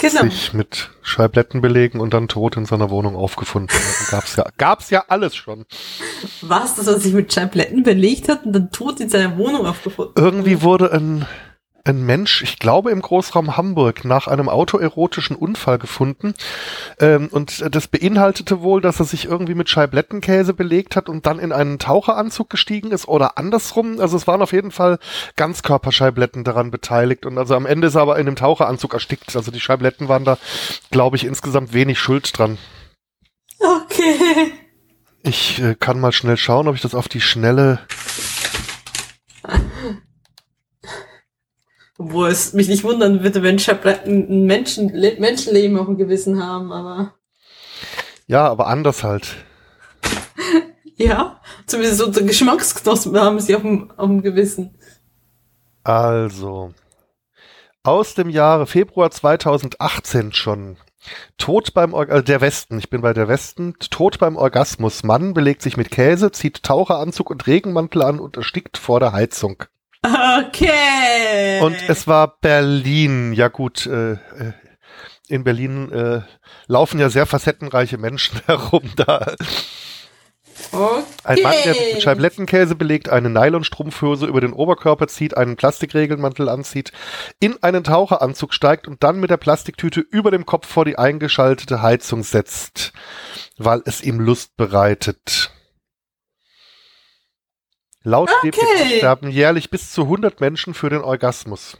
Genau. 0.00 0.22
Sich 0.22 0.52
mit 0.54 0.90
Scheibletten 1.02 1.60
belegen 1.60 2.00
und 2.00 2.14
dann 2.14 2.28
tot 2.28 2.56
in 2.56 2.64
seiner 2.64 2.90
Wohnung 2.90 3.16
aufgefunden. 3.16 3.76
gab's 4.10 4.36
ja, 4.36 4.46
gab's 4.56 4.90
ja 4.90 5.04
alles 5.08 5.36
schon. 5.36 5.66
Was, 6.40 6.76
dass 6.76 6.86
er 6.86 6.98
sich 6.98 7.12
mit 7.12 7.32
Scheibletten 7.32 7.82
belegt 7.82 8.28
hat 8.28 8.46
und 8.46 8.52
dann 8.52 8.70
tot 8.70 9.00
in 9.00 9.08
seiner 9.10 9.36
Wohnung 9.36 9.66
aufgefunden? 9.66 10.14
Irgendwie 10.16 10.62
wurde 10.62 10.92
ein 10.92 11.26
ein 11.84 12.04
Mensch, 12.04 12.42
ich 12.42 12.58
glaube 12.58 12.90
im 12.90 13.00
Großraum 13.00 13.56
Hamburg, 13.56 14.04
nach 14.04 14.26
einem 14.26 14.48
autoerotischen 14.48 15.36
Unfall 15.36 15.78
gefunden. 15.78 16.34
Ähm, 16.98 17.28
und 17.30 17.64
das 17.74 17.88
beinhaltete 17.88 18.60
wohl, 18.60 18.80
dass 18.80 19.00
er 19.00 19.06
sich 19.06 19.24
irgendwie 19.24 19.54
mit 19.54 19.68
Scheiblettenkäse 19.68 20.54
belegt 20.54 20.96
hat 20.96 21.08
und 21.08 21.26
dann 21.26 21.38
in 21.38 21.52
einen 21.52 21.78
Taucheranzug 21.78 22.50
gestiegen 22.50 22.92
ist 22.92 23.08
oder 23.08 23.38
andersrum. 23.38 24.00
Also 24.00 24.16
es 24.16 24.26
waren 24.26 24.42
auf 24.42 24.52
jeden 24.52 24.70
Fall 24.70 24.98
Ganzkörperscheibletten 25.36 26.44
daran 26.44 26.70
beteiligt. 26.70 27.26
Und 27.26 27.38
also 27.38 27.54
am 27.54 27.66
Ende 27.66 27.88
ist 27.88 27.94
er 27.94 28.02
aber 28.02 28.18
in 28.18 28.26
dem 28.26 28.36
Taucheranzug 28.36 28.94
erstickt. 28.94 29.34
Also 29.34 29.50
die 29.50 29.60
Scheibletten 29.60 30.08
waren 30.08 30.24
da, 30.24 30.38
glaube 30.90 31.16
ich, 31.16 31.24
insgesamt 31.24 31.72
wenig 31.72 31.98
schuld 31.98 32.38
dran. 32.38 32.58
Okay. 33.58 34.52
Ich 35.22 35.60
äh, 35.60 35.74
kann 35.74 36.00
mal 36.00 36.12
schnell 36.12 36.36
schauen, 36.36 36.66
ob 36.66 36.74
ich 36.74 36.80
das 36.80 36.94
auf 36.94 37.08
die 37.08 37.20
Schnelle 37.20 37.80
Wo 42.02 42.24
es 42.24 42.54
mich 42.54 42.68
nicht 42.68 42.82
wundern 42.82 43.22
würde, 43.22 43.42
wenn 43.42 43.58
Schabletten 43.58 44.26
ein 44.30 44.46
Menschen, 44.46 44.86
Menschenleben 45.18 45.78
auf 45.78 45.84
dem 45.84 45.98
Gewissen 45.98 46.42
haben, 46.42 46.72
aber. 46.72 47.12
Ja, 48.26 48.48
aber 48.48 48.68
anders 48.68 49.04
halt. 49.04 49.36
ja, 50.96 51.42
zumindest 51.66 51.98
so 51.98 52.10
Geschmacksknospen 52.10 53.20
haben 53.20 53.38
sie 53.38 53.54
auf 53.54 53.60
dem, 53.60 53.90
auf 53.98 54.06
dem 54.06 54.22
Gewissen. 54.22 54.78
Also, 55.84 56.72
aus 57.82 58.14
dem 58.14 58.30
Jahre 58.30 58.66
Februar 58.66 59.10
2018 59.10 60.32
schon. 60.32 60.78
Tod 61.36 61.74
beim 61.74 61.92
Or 61.92 62.08
äh, 62.08 62.22
der 62.22 62.40
Westen, 62.40 62.78
ich 62.78 62.88
bin 62.88 63.02
bei 63.02 63.12
der 63.12 63.28
Westen. 63.28 63.74
Tod 63.90 64.18
beim 64.18 64.36
Orgasmus. 64.36 65.02
Mann 65.02 65.34
belegt 65.34 65.60
sich 65.60 65.76
mit 65.76 65.90
Käse, 65.90 66.32
zieht 66.32 66.62
Taucheranzug 66.62 67.28
und 67.28 67.46
Regenmantel 67.46 68.00
an 68.00 68.20
und 68.20 68.38
erstickt 68.38 68.78
vor 68.78 69.00
der 69.00 69.12
Heizung. 69.12 69.64
Okay. 70.02 71.60
Und 71.60 71.76
es 71.88 72.06
war 72.06 72.38
Berlin. 72.40 73.32
Ja 73.32 73.48
gut, 73.48 73.86
äh, 73.86 74.12
äh, 74.12 74.52
in 75.28 75.44
Berlin 75.44 75.92
äh, 75.92 76.22
laufen 76.66 76.98
ja 76.98 77.10
sehr 77.10 77.26
facettenreiche 77.26 77.98
Menschen 77.98 78.40
herum 78.46 78.90
da. 78.96 79.34
Okay. 80.72 81.02
Ein 81.24 81.42
Mann, 81.42 81.54
der 81.64 81.74
mit 81.74 82.02
Scheiblettenkäse 82.02 82.74
belegt, 82.74 83.08
eine 83.08 83.30
Nylonstrumpfhose 83.30 84.26
über 84.26 84.40
den 84.40 84.52
Oberkörper 84.52 85.08
zieht, 85.08 85.36
einen 85.36 85.56
Plastikregelmantel 85.56 86.48
anzieht, 86.48 86.92
in 87.40 87.62
einen 87.62 87.82
Taucheranzug 87.82 88.52
steigt 88.52 88.86
und 88.86 89.02
dann 89.02 89.20
mit 89.20 89.30
der 89.30 89.36
Plastiktüte 89.36 90.00
über 90.00 90.30
dem 90.30 90.46
Kopf 90.46 90.66
vor 90.66 90.84
die 90.84 90.98
eingeschaltete 90.98 91.82
Heizung 91.82 92.22
setzt, 92.22 92.92
weil 93.56 93.82
es 93.86 94.02
ihm 94.02 94.20
Lust 94.20 94.56
bereitet. 94.56 95.50
Laut 98.02 98.30
okay. 98.30 98.50
DPS 98.50 98.98
sterben 98.98 99.30
jährlich 99.30 99.70
bis 99.70 99.92
zu 99.92 100.02
100 100.02 100.40
Menschen 100.40 100.74
für 100.74 100.88
den 100.88 101.02
Orgasmus. 101.02 101.78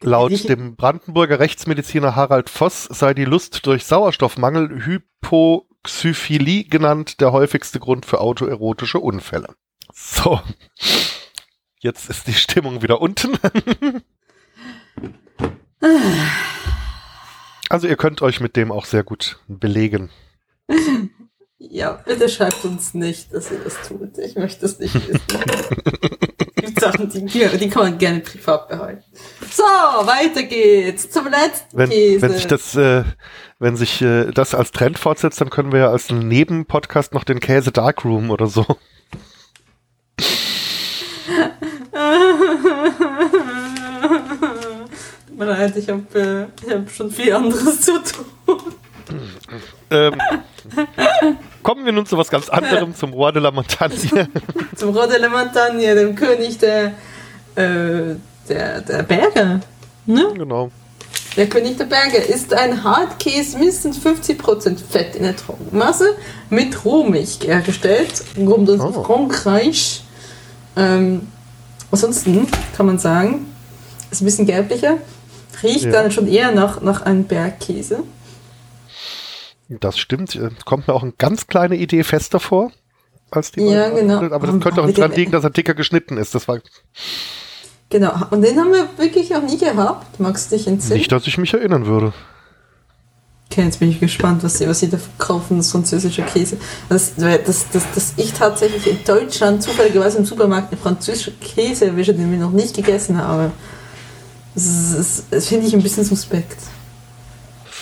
Laut 0.00 0.48
dem 0.48 0.76
Brandenburger 0.76 1.38
Rechtsmediziner 1.40 2.14
Harald 2.14 2.50
Voss 2.50 2.84
sei 2.84 3.14
die 3.14 3.24
Lust 3.24 3.64
durch 3.66 3.86
Sauerstoffmangel 3.86 4.84
Hypoxyphilie 4.84 6.64
genannt 6.64 7.22
der 7.22 7.32
häufigste 7.32 7.80
Grund 7.80 8.04
für 8.04 8.20
autoerotische 8.20 8.98
Unfälle. 8.98 9.54
So. 9.92 10.42
Jetzt 11.78 12.10
ist 12.10 12.26
die 12.26 12.34
Stimmung 12.34 12.82
wieder 12.82 13.00
unten. 13.00 13.38
also 17.70 17.86
ihr 17.86 17.96
könnt 17.96 18.20
euch 18.20 18.40
mit 18.40 18.56
dem 18.56 18.70
auch 18.70 18.84
sehr 18.84 19.04
gut 19.04 19.38
belegen. 19.48 20.10
Ja, 21.58 21.92
bitte 22.04 22.28
schreibt 22.28 22.64
uns 22.64 22.94
nicht, 22.94 23.32
dass 23.32 23.50
ihr 23.50 23.58
das 23.58 23.86
tut. 23.86 24.18
Ich 24.18 24.34
möchte 24.34 24.66
es 24.66 24.78
nicht 24.78 24.94
wissen. 24.94 25.20
die 26.68 26.80
Sachen, 26.80 27.08
die, 27.08 27.24
die 27.58 27.68
kann 27.68 27.82
man 27.82 27.98
gerne 27.98 28.20
privat 28.20 28.68
behalten. 28.68 29.04
So, 29.52 29.62
weiter 29.62 30.42
geht's 30.42 31.10
zum 31.10 31.28
letzten 31.28 31.76
wenn, 31.76 31.90
Käse. 31.90 32.22
Wenn 32.22 32.32
sich 32.32 32.46
das, 32.46 32.74
äh, 32.74 33.04
wenn 33.58 33.76
sich 33.76 34.02
äh, 34.02 34.30
das 34.32 34.54
als 34.54 34.72
Trend 34.72 34.98
fortsetzt, 34.98 35.40
dann 35.40 35.50
können 35.50 35.72
wir 35.72 35.80
ja 35.80 35.90
als 35.90 36.10
Nebenpodcast 36.10 37.14
noch 37.14 37.24
den 37.24 37.40
Käse 37.40 37.72
Darkroom 37.72 38.30
oder 38.30 38.46
so. 38.46 38.66
Tut 45.26 45.38
leid, 45.38 45.76
ich 45.76 45.88
habe 45.88 46.50
äh, 46.66 46.70
hab 46.70 46.90
schon 46.90 47.10
viel 47.10 47.32
anderes 47.32 47.80
zu 47.80 47.92
tun. 48.02 48.74
Ähm, 49.90 50.14
Kommen 51.62 51.84
wir 51.84 51.92
nun 51.92 52.06
zu 52.06 52.16
was 52.18 52.30
ganz 52.30 52.48
anderem, 52.48 52.94
zum 52.94 53.12
Roi 53.12 53.32
de 53.32 53.42
la 53.42 53.50
Montagne. 53.50 53.96
zum 54.76 54.96
Roi 54.96 55.06
de 55.06 55.18
la 55.18 55.28
Montagne, 55.28 55.94
dem 55.94 56.14
König 56.14 56.58
der, 56.58 56.92
äh, 57.54 58.16
der, 58.48 58.80
der 58.80 59.02
Berge. 59.02 59.60
Ne? 60.06 60.28
Genau. 60.34 60.70
Der 61.36 61.48
König 61.48 61.76
der 61.78 61.86
Berge 61.86 62.18
ist 62.18 62.54
ein 62.54 62.84
Hartkäse, 62.84 63.58
mindestens 63.58 63.98
50% 63.98 64.76
Fett 64.88 65.16
in 65.16 65.24
der 65.24 65.34
Trockenmasse, 65.34 66.14
mit 66.48 66.84
Rohmilch 66.84 67.40
hergestellt, 67.42 68.22
kommt 68.36 68.70
aus 68.70 68.80
oh. 68.80 69.02
Frankreich. 69.02 70.04
Ähm, 70.76 71.26
ansonsten 71.90 72.46
kann 72.76 72.86
man 72.86 72.98
sagen, 72.98 73.46
ist 74.10 74.22
ein 74.22 74.26
bisschen 74.26 74.46
gelblicher, 74.46 74.98
riecht 75.62 75.86
ja. 75.86 75.90
dann 75.90 76.12
schon 76.12 76.28
eher 76.28 76.52
nach, 76.52 76.80
nach 76.82 77.02
einem 77.02 77.24
Bergkäse. 77.24 78.04
Das 79.68 79.98
stimmt. 79.98 80.34
Äh, 80.36 80.50
kommt 80.64 80.88
mir 80.88 80.94
auch 80.94 81.02
eine 81.02 81.12
ganz 81.12 81.46
kleine 81.46 81.76
Idee 81.76 82.04
fester 82.04 82.40
vor 82.40 82.70
als 83.30 83.52
die 83.52 83.62
Ja, 83.62 83.88
genau. 83.88 84.22
Aber 84.30 84.46
das 84.46 84.60
könnte 84.60 84.82
auch 84.82 84.90
daran 84.90 85.12
liegen, 85.12 85.32
dass 85.32 85.44
er 85.44 85.50
dicker 85.50 85.74
geschnitten 85.74 86.16
ist. 86.16 86.34
Das 86.34 86.48
war. 86.48 86.60
Genau. 87.90 88.12
Und 88.30 88.42
den 88.42 88.58
haben 88.58 88.72
wir 88.72 88.88
wirklich 88.96 89.34
auch 89.34 89.42
nie 89.42 89.58
gehabt. 89.58 90.20
Magst 90.20 90.50
du 90.50 90.56
dich 90.56 90.66
entsinnen? 90.66 90.98
Nicht, 90.98 91.12
dass 91.12 91.26
ich 91.26 91.38
mich 91.38 91.52
erinnern 91.54 91.86
würde. 91.86 92.12
Okay, 93.50 93.62
jetzt 93.62 93.78
bin 93.78 93.90
ich 93.90 94.00
gespannt, 94.00 94.42
was 94.42 94.58
sie, 94.58 94.66
was 94.66 94.80
sie 94.80 94.88
da 94.88 94.98
verkaufen, 94.98 95.58
das 95.58 95.70
französische 95.70 96.22
Käse. 96.22 96.56
Das, 96.88 97.14
das, 97.16 97.68
das, 97.70 97.84
das 97.94 98.14
ich 98.16 98.32
tatsächlich 98.32 98.86
in 98.86 98.98
Deutschland 99.04 99.62
zufälligerweise 99.62 100.18
im 100.18 100.24
Supermarkt 100.24 100.72
eine 100.72 100.80
französische 100.80 101.32
Käse 101.32 101.86
erwische, 101.86 102.14
den 102.14 102.30
wir 102.32 102.38
noch 102.38 102.50
nicht 102.50 102.74
gegessen 102.74 103.18
haben. 103.18 103.52
Das, 104.54 104.94
das, 104.96 105.24
das 105.30 105.46
finde 105.46 105.66
ich 105.66 105.74
ein 105.74 105.82
bisschen 105.82 106.04
suspekt. 106.04 106.58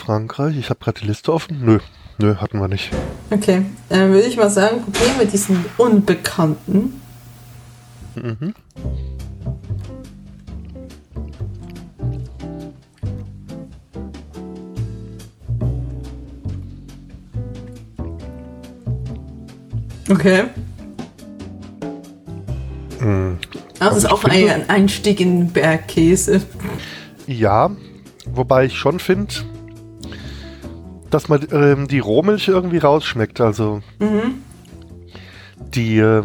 Frankreich. 0.02 0.56
Ich 0.58 0.68
habe 0.68 0.80
gerade 0.80 1.00
die 1.00 1.06
Liste 1.06 1.32
offen. 1.32 1.64
Nö, 1.64 1.78
nö, 2.18 2.34
hatten 2.36 2.58
wir 2.58 2.66
nicht. 2.66 2.90
Okay, 3.30 3.64
dann 3.88 4.10
würde 4.10 4.26
ich 4.26 4.36
mal 4.36 4.50
sagen, 4.50 4.82
probieren 4.82 5.18
wir 5.18 5.26
diesen 5.26 5.64
Unbekannten. 5.76 7.00
Mhm. 8.16 8.54
Okay. 20.10 20.44
Mhm. 23.00 23.38
Das 23.78 23.96
ist 23.96 24.10
auch 24.10 24.24
ein 24.24 24.68
Einstieg 24.68 25.20
in 25.20 25.50
Bergkäse. 25.50 26.42
Ja, 27.26 27.70
wobei 28.26 28.66
ich 28.66 28.74
schon 28.74 28.98
finde, 28.98 29.34
dass 31.12 31.28
man 31.28 31.46
ähm, 31.52 31.88
die 31.88 31.98
Rohmilch 31.98 32.48
irgendwie 32.48 32.78
rausschmeckt. 32.78 33.40
Also 33.40 33.82
mhm. 33.98 34.42
die, 35.74 35.98
äh, 35.98 36.22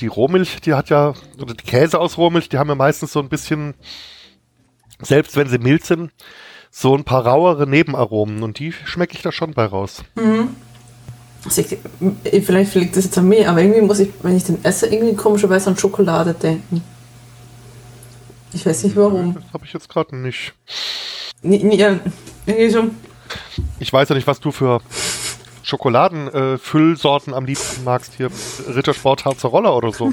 die 0.00 0.06
Rohmilch, 0.06 0.60
die 0.60 0.74
hat 0.74 0.88
ja, 0.88 1.14
oder 1.40 1.54
die 1.54 1.64
Käse 1.64 1.98
aus 1.98 2.16
Rohmilch, 2.16 2.48
die 2.48 2.58
haben 2.58 2.68
ja 2.68 2.74
meistens 2.74 3.12
so 3.12 3.20
ein 3.20 3.28
bisschen, 3.28 3.74
selbst 5.02 5.36
wenn 5.36 5.48
sie 5.48 5.58
mild 5.58 5.84
sind, 5.84 6.12
so 6.70 6.94
ein 6.94 7.04
paar 7.04 7.26
rauere 7.26 7.66
Nebenaromen 7.66 8.42
und 8.42 8.58
die 8.58 8.72
schmecke 8.72 9.14
ich 9.14 9.22
da 9.22 9.32
schon 9.32 9.52
bei 9.52 9.64
raus. 9.64 10.04
Mhm. 10.14 10.54
Also 11.44 11.62
ich, 11.62 12.44
vielleicht 12.44 12.74
liegt 12.74 12.96
das 12.96 13.04
jetzt 13.04 13.18
an 13.18 13.28
mir, 13.28 13.48
aber 13.48 13.62
irgendwie 13.62 13.80
muss 13.80 14.00
ich, 14.00 14.10
wenn 14.22 14.36
ich 14.36 14.44
den 14.44 14.64
esse, 14.64 14.86
irgendwie 14.86 15.14
komischerweise 15.14 15.70
an 15.70 15.78
Schokolade 15.78 16.34
denken. 16.34 16.82
Ich 18.52 18.64
weiß 18.64 18.84
nicht 18.84 18.96
warum. 18.96 19.34
Das 19.34 19.44
habe 19.52 19.64
ich 19.64 19.72
jetzt 19.72 19.88
gerade 19.88 20.16
nicht. 20.16 20.52
Ja, 21.42 22.00
irgendwie 22.46 22.70
so 22.70 22.90
ich 23.80 23.92
weiß 23.92 24.08
ja 24.08 24.14
nicht, 24.14 24.26
was 24.26 24.40
du 24.40 24.50
für 24.52 24.80
Schokoladenfüllsorten 25.62 27.32
äh, 27.32 27.36
am 27.36 27.44
liebsten 27.44 27.84
magst. 27.84 28.14
Hier 28.16 28.30
Rittersport 28.74 29.24
Harzer 29.24 29.48
Roller 29.48 29.76
oder 29.76 29.92
so. 29.92 30.12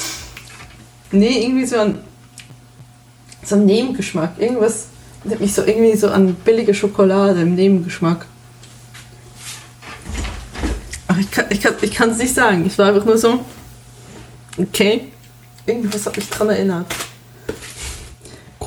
nee, 1.10 1.42
irgendwie 1.42 1.66
so 1.66 1.78
ein, 1.78 1.98
so 3.42 3.56
ein 3.56 3.66
Nebengeschmack. 3.66 4.38
Irgendwas 4.38 4.88
nimmt 5.24 5.40
mich 5.40 5.54
so 5.54 5.64
irgendwie 5.64 5.96
so 5.96 6.08
an 6.08 6.34
billige 6.34 6.74
Schokolade 6.74 7.40
im 7.40 7.54
Nebengeschmack. 7.54 8.26
Ach, 11.08 11.18
ich 11.18 11.30
kann 11.30 11.46
es 11.48 11.82
ich 11.82 11.94
kann, 11.94 12.10
ich 12.10 12.18
nicht 12.18 12.34
sagen. 12.34 12.66
Ich 12.66 12.78
war 12.78 12.88
einfach 12.88 13.04
nur 13.04 13.18
so. 13.18 13.44
Okay. 14.58 15.08
Irgendwas 15.66 16.06
hat 16.06 16.16
mich 16.16 16.28
dran 16.28 16.50
erinnert. 16.50 16.86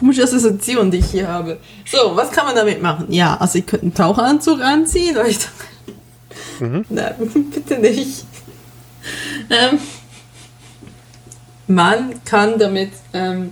Komische 0.04 0.24
Assoziation, 0.24 0.92
die 0.92 0.98
ich 0.98 1.12
hier 1.12 1.30
habe. 1.30 1.60
So, 1.90 2.14
was 2.14 2.30
kann 2.30 2.46
man 2.46 2.58
damit 2.58 2.82
machen? 2.82 3.06
Ja, 3.08 3.38
also 3.38 3.58
ich 3.58 3.66
könnte 3.66 3.86
einen 3.86 3.94
Taucheranzug 3.94 4.60
anziehen, 4.60 5.16
aber 5.16 5.30
ich 5.30 5.40
dachte, 5.40 6.66
mhm. 6.66 6.86
nein, 6.90 7.14
bitte 7.54 7.80
nicht. 7.80 8.26
Ähm, 9.50 9.80
man 11.68 12.22
kann 12.26 12.60
damit, 12.60 12.92
ähm, 13.14 13.52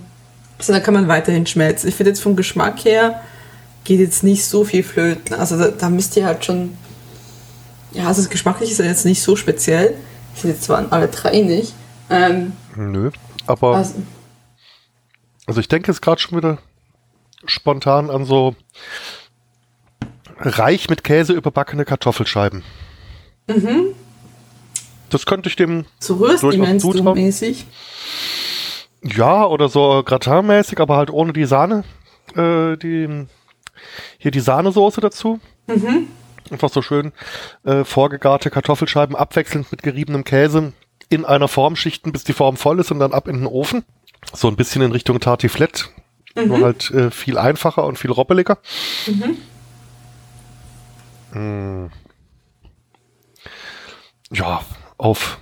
also 0.58 0.74
da 0.74 0.80
kann 0.80 0.92
man 0.92 1.08
weiterhin 1.08 1.46
schmelzen. 1.46 1.88
Ich 1.88 1.94
finde 1.94 2.10
jetzt 2.10 2.20
vom 2.20 2.36
Geschmack 2.36 2.84
her 2.84 3.22
geht 3.84 4.00
jetzt 4.00 4.22
nicht 4.22 4.44
so 4.44 4.62
viel 4.64 4.82
flöten. 4.82 5.34
Also 5.34 5.56
da, 5.56 5.68
da 5.68 5.88
müsst 5.88 6.18
ihr 6.18 6.26
halt 6.26 6.44
schon, 6.44 6.76
ja, 7.92 8.08
also 8.08 8.20
das 8.20 8.28
geschmacklich 8.28 8.70
ist 8.70 8.78
ja 8.78 8.84
jetzt 8.84 9.06
nicht 9.06 9.22
so 9.22 9.36
speziell. 9.36 9.94
Ich 10.34 10.42
finde 10.42 10.56
jetzt 10.56 10.64
zwar 10.64 10.84
alle 10.92 11.08
drei 11.08 11.40
nicht. 11.40 11.72
Ähm, 12.10 12.52
Nö, 12.76 13.10
aber 13.46 13.76
also, 13.76 13.94
also 15.46 15.60
ich 15.60 15.68
denke 15.68 15.90
jetzt 15.90 16.02
gerade 16.02 16.20
schon 16.20 16.38
wieder 16.38 16.58
spontan 17.44 18.10
an 18.10 18.24
so 18.24 18.54
reich 20.38 20.88
mit 20.88 21.04
Käse 21.04 21.32
überbackene 21.32 21.84
Kartoffelscheiben. 21.84 22.62
Mhm. 23.48 23.94
Das 25.10 25.26
könnte 25.26 25.48
ich 25.48 25.56
dem 25.56 25.84
so 25.98 26.14
Rösti 26.14 26.56
meinst 26.56 26.84
du 26.84 27.14
mäßig? 27.14 27.66
Ja, 29.02 29.44
oder 29.46 29.68
so 29.68 30.02
gratinmäßig, 30.04 30.80
aber 30.80 30.96
halt 30.96 31.10
ohne 31.10 31.32
die 31.32 31.44
Sahne. 31.44 31.84
Äh, 32.36 32.76
die, 32.76 33.26
hier 34.18 34.30
die 34.30 34.40
Sahnesoße 34.40 35.00
dazu. 35.00 35.40
Mhm. 35.66 36.08
Einfach 36.50 36.70
so 36.70 36.82
schön 36.82 37.12
äh, 37.64 37.84
vorgegarte 37.84 38.50
Kartoffelscheiben 38.50 39.16
abwechselnd 39.16 39.70
mit 39.70 39.82
geriebenem 39.82 40.24
Käse 40.24 40.72
in 41.08 41.24
einer 41.24 41.48
Form 41.48 41.76
schichten, 41.76 42.12
bis 42.12 42.24
die 42.24 42.32
Form 42.32 42.56
voll 42.56 42.80
ist 42.80 42.90
und 42.90 43.00
dann 43.00 43.12
ab 43.12 43.28
in 43.28 43.36
den 43.36 43.46
Ofen. 43.46 43.84
So 44.32 44.48
ein 44.48 44.56
bisschen 44.56 44.82
in 44.82 44.92
Richtung 44.92 45.20
Tartiflette. 45.20 45.84
Mhm. 46.34 46.48
Nur 46.48 46.60
halt 46.62 46.90
äh, 46.90 47.10
viel 47.10 47.38
einfacher 47.38 47.84
und 47.84 47.98
viel 47.98 48.10
roppeliger. 48.10 48.58
Mhm. 49.06 49.38
Mm. 51.34 51.90
Ja, 54.30 54.64
auf 54.96 55.38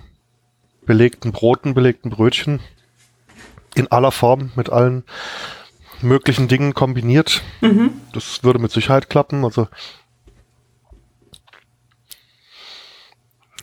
belegten 0.84 1.32
Broten, 1.32 1.74
belegten 1.74 2.10
Brötchen 2.10 2.60
in 3.74 3.90
aller 3.92 4.10
Form 4.10 4.50
mit 4.56 4.70
allen 4.70 5.04
möglichen 6.02 6.48
Dingen 6.48 6.74
kombiniert. 6.74 7.42
Mhm. 7.60 7.92
Das 8.12 8.42
würde 8.42 8.58
mit 8.58 8.72
Sicherheit 8.72 9.08
klappen. 9.08 9.44
Also, 9.44 9.68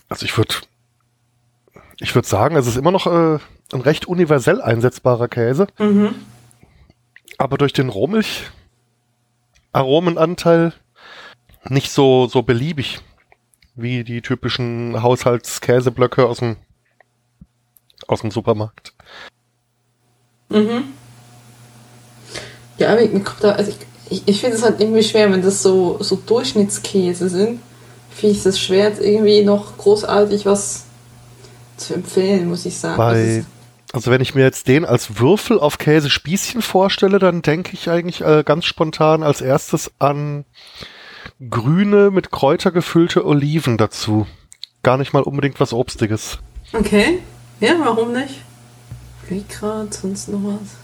also 0.08 0.26
ich 0.26 0.38
würde 0.38 0.56
ich 2.00 2.14
würde 2.14 2.28
sagen, 2.28 2.56
es 2.56 2.68
ist 2.68 2.78
immer 2.78 2.92
noch 2.92 3.08
äh, 3.08 3.40
ein 3.74 3.82
recht 3.82 4.08
universell 4.08 4.62
einsetzbarer 4.62 5.28
Käse. 5.28 5.68
Mhm. 5.78 6.16
Aber 7.38 7.58
durch 7.58 7.74
den 7.74 7.90
Rohmilch-Aromenanteil 7.90 10.72
nicht 11.70 11.92
so, 11.92 12.28
so 12.28 12.44
beliebig 12.44 13.00
wie 13.76 14.04
die 14.04 14.22
typischen 14.22 15.04
Haushaltskäseblöcke 15.04 16.26
aus 16.26 16.40
dem, 16.40 16.56
aus 18.08 18.22
dem 18.22 18.32
Supermarkt. 18.32 18.94
Mhm. 20.50 20.86
Ja, 22.78 22.96
mir 22.96 23.08
kommt 23.08 23.44
da, 23.44 23.52
also 23.52 23.72
ich, 23.72 23.78
ich, 24.10 24.28
ich 24.28 24.40
finde 24.40 24.56
es 24.56 24.64
halt 24.64 24.80
irgendwie 24.80 25.04
schwer, 25.04 25.32
wenn 25.32 25.42
das 25.42 25.62
so, 25.62 26.02
so 26.02 26.16
Durchschnittskäse 26.16 27.28
sind. 27.30 27.60
Finde 28.10 28.36
ich 28.36 28.46
es 28.46 28.60
schwer, 28.60 29.00
irgendwie 29.00 29.44
noch 29.44 29.78
großartig 29.78 30.46
was 30.46 30.86
zu 31.78 31.94
empfehlen, 31.94 32.50
muss 32.50 32.66
ich 32.66 32.78
sagen. 32.78 32.98
Bei, 32.98 33.46
also 33.93 34.12
wenn 34.12 34.21
ich 34.21 34.36
mir 34.36 34.43
jetzt 34.43 34.67
den 34.67 34.86
als 34.86 35.19
Würfel 35.19 35.60
auf 35.60 35.78
Käsespießchen 35.78 36.62
vorstelle, 36.62 37.19
dann 37.19 37.41
denke 37.41 37.71
ich 37.73 37.89
eigentlich 37.89 38.21
äh, 38.21 38.43
ganz 38.45 38.65
spontan 38.65 39.23
als 39.23 39.41
erstes 39.41 39.91
an 40.00 40.45
grüne, 41.50 42.12
mit 42.12 42.32
Kräuter 42.32 42.71
gefüllte 42.71 43.26
Oliven 43.26 43.78
dazu. 43.78 44.28
Gar 44.84 44.97
nicht 44.97 45.13
mal 45.13 45.23
unbedingt 45.23 45.60
was 45.60 45.73
Obstiges. 45.73 46.39
Okay. 46.73 47.19
Ja, 47.60 47.76
warum 47.80 48.13
nicht? 48.13 48.41
Wie 49.30 49.43
gerade, 49.47 49.91
sonst 49.91 50.30
noch 50.30 50.43
was? 50.43 50.76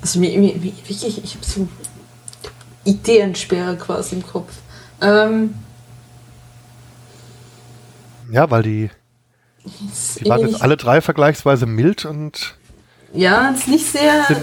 Also 0.00 0.20
mir, 0.20 0.30
mir, 0.38 0.54
mir 0.54 0.62
wirklich, 0.62 1.22
ich 1.22 1.34
habe 1.34 1.44
so 1.44 1.68
Ideensperre 2.84 3.76
quasi 3.76 4.16
im 4.16 4.26
Kopf. 4.26 4.52
Ähm, 5.00 5.54
ja, 8.30 8.50
weil 8.50 8.62
die 8.62 8.90
die 10.20 10.28
waren 10.28 10.40
jetzt 10.40 10.62
alle 10.62 10.76
drei 10.76 11.00
vergleichsweise 11.00 11.66
mild 11.66 12.04
und. 12.04 12.54
Ja, 13.14 13.50
ist 13.50 13.68
nicht 13.68 13.86
sehr. 13.86 14.24
Sind, 14.26 14.40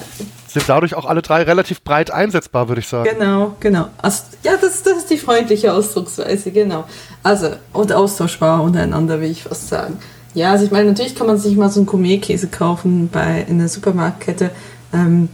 sind 0.47 0.69
dadurch 0.69 0.95
auch 0.95 1.05
alle 1.05 1.21
drei 1.21 1.43
relativ 1.43 1.82
breit 1.82 2.12
einsetzbar, 2.12 2.67
würde 2.67 2.82
ich 2.82 2.88
sagen. 2.88 3.10
Genau, 3.17 3.55
genau. 3.60 3.88
Also, 3.97 4.23
ja, 4.43 4.53
das, 4.60 4.84
das 4.84 4.97
ist 4.97 5.10
die 5.10 5.17
freundliche 5.17 5.73
Ausdrucksweise, 5.73 6.51
genau. 6.51 6.86
Also, 7.23 7.49
und 7.73 7.91
austauschbar 7.91 8.62
untereinander, 8.62 9.21
will 9.21 9.32
ich 9.32 9.43
fast 9.43 9.69
sagen. 9.69 9.99
Ja, 10.36 10.51
also 10.51 10.65
ich 10.65 10.71
meine, 10.71 10.89
natürlich 10.89 11.15
kann 11.15 11.27
man 11.27 11.38
sich 11.38 11.55
mal 11.55 11.69
so 11.69 11.79
einen 11.79 11.88
Gourmet-Käse 11.88 12.47
kaufen 12.47 13.10
bei, 13.12 13.45
in 13.47 13.58
der 13.58 13.67
Supermarktkette. 13.67 14.51
Ähm, 14.93 15.29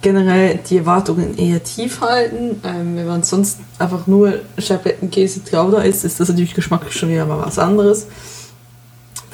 generell 0.00 0.58
die 0.68 0.78
Erwartungen 0.78 1.36
eher 1.36 1.62
tief 1.62 2.00
halten. 2.00 2.60
Ähm, 2.64 2.96
wenn 2.96 3.06
man 3.06 3.22
sonst 3.22 3.58
einfach 3.78 4.06
nur 4.06 4.40
Schablettenkäse 4.58 5.44
Trauder 5.44 5.84
isst, 5.84 6.04
ist 6.04 6.20
das 6.20 6.28
natürlich 6.28 6.54
geschmacklich 6.54 6.94
schon 6.94 7.10
wieder 7.10 7.26
mal 7.26 7.44
was 7.44 7.58
anderes. 7.58 8.06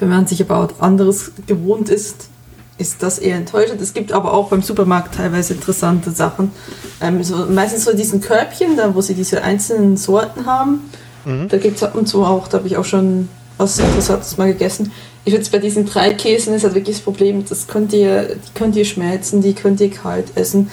Wenn 0.04 0.16
man 0.16 0.26
sich 0.26 0.42
aber 0.42 0.68
anderes 0.80 1.32
gewohnt 1.46 1.88
ist, 1.88 2.28
ist 2.76 3.02
das 3.02 3.18
eher 3.18 3.36
enttäuschend. 3.36 3.80
Es 3.80 3.94
gibt 3.94 4.12
aber 4.12 4.34
auch 4.34 4.48
beim 4.48 4.60
Supermarkt 4.60 5.14
teilweise 5.14 5.54
interessante 5.54 6.10
Sachen. 6.10 6.52
Ähm, 7.00 7.22
so, 7.24 7.46
meistens 7.46 7.84
so 7.84 7.96
diesen 7.96 8.20
Körbchen, 8.20 8.76
da 8.76 8.94
wo 8.94 9.00
sie 9.00 9.14
diese 9.14 9.42
einzelnen 9.42 9.96
Sorten 9.96 10.44
haben. 10.44 10.90
Mhm. 11.24 11.48
Da 11.48 11.56
gibt 11.56 11.76
es 11.76 11.82
ab 11.82 11.94
und 11.94 12.06
zu 12.06 12.22
auch, 12.24 12.48
da 12.48 12.58
habe 12.58 12.66
ich 12.66 12.76
auch 12.76 12.84
schon 12.84 13.30
was 13.56 13.78
Interessantes 13.78 14.36
mal 14.36 14.52
gegessen. 14.52 14.92
Ich 15.24 15.32
würde 15.32 15.48
bei 15.50 15.58
diesen 15.58 15.86
drei 15.86 16.12
Käsen 16.12 16.52
ist 16.52 16.64
halt 16.64 16.74
wirklich 16.74 16.96
das 16.96 17.04
Problem, 17.04 17.44
das 17.48 17.66
könnt 17.66 17.94
ihr, 17.94 18.34
die 18.34 18.52
könnt 18.54 18.76
ihr 18.76 18.84
schmelzen, 18.84 19.40
die 19.40 19.54
könnt 19.54 19.80
ihr 19.80 19.90
kalt 19.90 20.36
essen. 20.36 20.70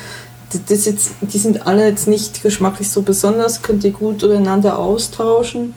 Das 0.67 0.85
jetzt, 0.85 1.11
die 1.21 1.37
sind 1.37 1.65
alle 1.65 1.87
jetzt 1.87 2.09
nicht 2.09 2.43
geschmacklich 2.43 2.89
so 2.89 3.03
besonders, 3.03 3.61
könnt 3.61 3.85
ihr 3.85 3.91
gut 3.91 4.23
untereinander 4.23 4.77
austauschen 4.77 5.73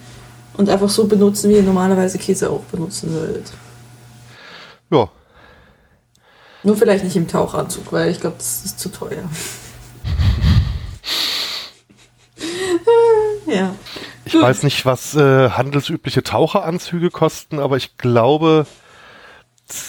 und 0.57 0.69
einfach 0.69 0.89
so 0.89 1.07
benutzen, 1.07 1.51
wie 1.51 1.55
ihr 1.55 1.63
normalerweise 1.63 2.19
Käse 2.19 2.51
auch 2.51 2.65
benutzen 2.65 3.13
würdet. 3.13 3.53
Ja. 4.91 5.09
Nur 6.63 6.77
vielleicht 6.77 7.05
nicht 7.05 7.17
im 7.17 7.29
Tauchanzug, 7.29 7.93
weil 7.93 8.11
ich 8.11 8.21
glaube, 8.21 8.37
das 8.39 8.65
ist 8.65 8.81
zu 8.81 8.89
teuer. 8.89 9.25
ja. 13.47 13.75
Ich 14.25 14.33
Gut. 14.33 14.43
weiß 14.43 14.63
nicht, 14.63 14.87
was 14.87 15.15
äh, 15.15 15.51
handelsübliche 15.51 16.23
Taucheranzüge 16.23 17.11
kosten, 17.11 17.59
aber 17.59 17.77
ich 17.77 17.99
glaube, 17.99 18.67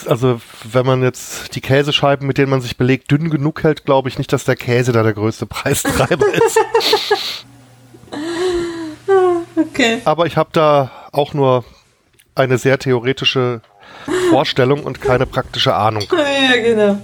also 0.06 0.42
wenn 0.64 0.86
man 0.86 1.02
jetzt 1.02 1.56
die 1.56 1.62
Käsescheiben, 1.62 2.28
mit 2.28 2.38
denen 2.38 2.50
man 2.50 2.62
sich 2.62 2.76
belegt, 2.76 3.12
dünn 3.12 3.30
genug 3.30 3.64
hält, 3.64 3.86
glaube 3.86 4.10
ich 4.10 4.18
nicht, 4.18 4.34
dass 4.34 4.44
der 4.44 4.58
Käse 4.58 4.92
da 4.92 5.04
der 5.04 5.14
größte 5.14 5.46
Preistreiber 5.46 6.26
ist. 6.34 7.46
Okay. 9.56 10.02
Aber 10.06 10.26
ich 10.26 10.38
habe 10.38 10.50
da 10.52 10.92
auch 11.12 11.34
nur 11.34 11.64
eine 12.36 12.58
sehr 12.58 12.78
theoretische 12.78 13.62
Vorstellung 14.30 14.84
und 14.84 15.02
keine 15.02 15.26
praktische 15.26 15.76
Ahnung. 15.76 16.04
Ja, 16.12 16.62
genau. 16.62 17.02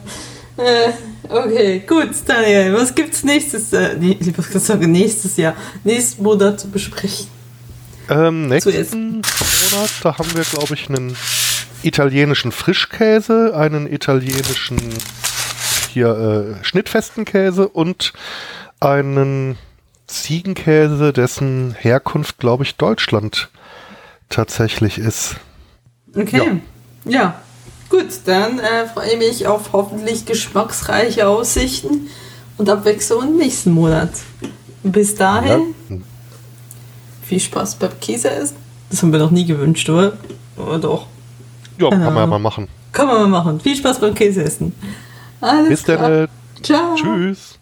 Äh, 0.58 0.92
okay, 1.30 1.80
gut, 1.88 2.10
Daniel, 2.26 2.74
was 2.74 2.94
gibt's 2.94 3.24
nächstes, 3.24 3.74
äh, 3.74 3.96
nee, 3.98 4.18
ich 4.20 4.62
sagen, 4.62 4.92
nächstes 4.92 5.38
Jahr, 5.38 5.56
nächsten 5.84 6.24
Monat 6.24 6.60
zu 6.60 6.70
besprechen? 6.70 7.28
Ähm, 8.10 8.48
nächsten 8.48 9.22
Monat, 9.22 9.90
da 10.04 10.18
haben 10.18 10.36
wir, 10.36 10.44
glaube 10.44 10.74
ich, 10.74 10.90
einen 10.90 11.16
italienischen 11.84 12.52
Frischkäse, 12.52 13.54
einen 13.56 13.92
italienischen 13.92 14.78
hier 15.92 16.58
äh, 16.62 16.64
schnittfesten 16.64 17.26
Käse 17.26 17.68
und 17.68 18.14
einen 18.80 19.58
Ziegenkäse, 20.12 21.14
dessen 21.14 21.76
Herkunft, 21.80 22.38
glaube 22.38 22.64
ich, 22.64 22.76
Deutschland 22.76 23.50
tatsächlich 24.30 24.98
ist. 24.98 25.38
Okay. 26.16 26.60
Ja, 27.06 27.12
ja. 27.12 27.42
gut, 27.90 28.08
dann 28.26 28.60
äh, 28.60 28.88
freue 28.88 29.14
ich 29.14 29.18
mich 29.18 29.48
auf 29.48 29.74
hoffentlich 29.74 30.26
geschmacksreiche 30.26 31.28
Aussichten 31.28 32.10
und 32.58 32.70
Abwechslung 32.70 33.24
im 33.24 33.38
nächsten 33.38 33.72
Monat. 33.72 34.12
Bis 34.84 35.16
dahin, 35.16 35.74
ja. 35.90 35.98
viel 37.22 37.40
Spaß 37.40 37.76
beim 37.76 38.00
Käseessen. 38.00 38.58
Das 38.90 39.02
haben 39.02 39.12
wir 39.12 39.20
noch 39.20 39.32
nie 39.32 39.46
gewünscht, 39.46 39.90
oder? 39.90 40.14
Oder 40.58 40.80
doch? 40.80 41.08
Ja, 41.78 41.90
kann 41.90 42.00
man 42.00 42.16
ja 42.16 42.28
mal 42.28 42.40
machen. 42.40 42.68
Kann 42.92 43.08
man 43.08 43.22
mal 43.22 43.28
machen. 43.28 43.60
Viel 43.62 43.76
Spaß 43.76 44.00
beim 44.00 44.14
Käseessen. 44.14 44.74
Alles 45.40 45.70
Bis 45.70 45.84
klar. 45.84 45.98
dann. 45.98 46.28
Ciao. 46.62 46.96
Tschüss. 46.96 47.58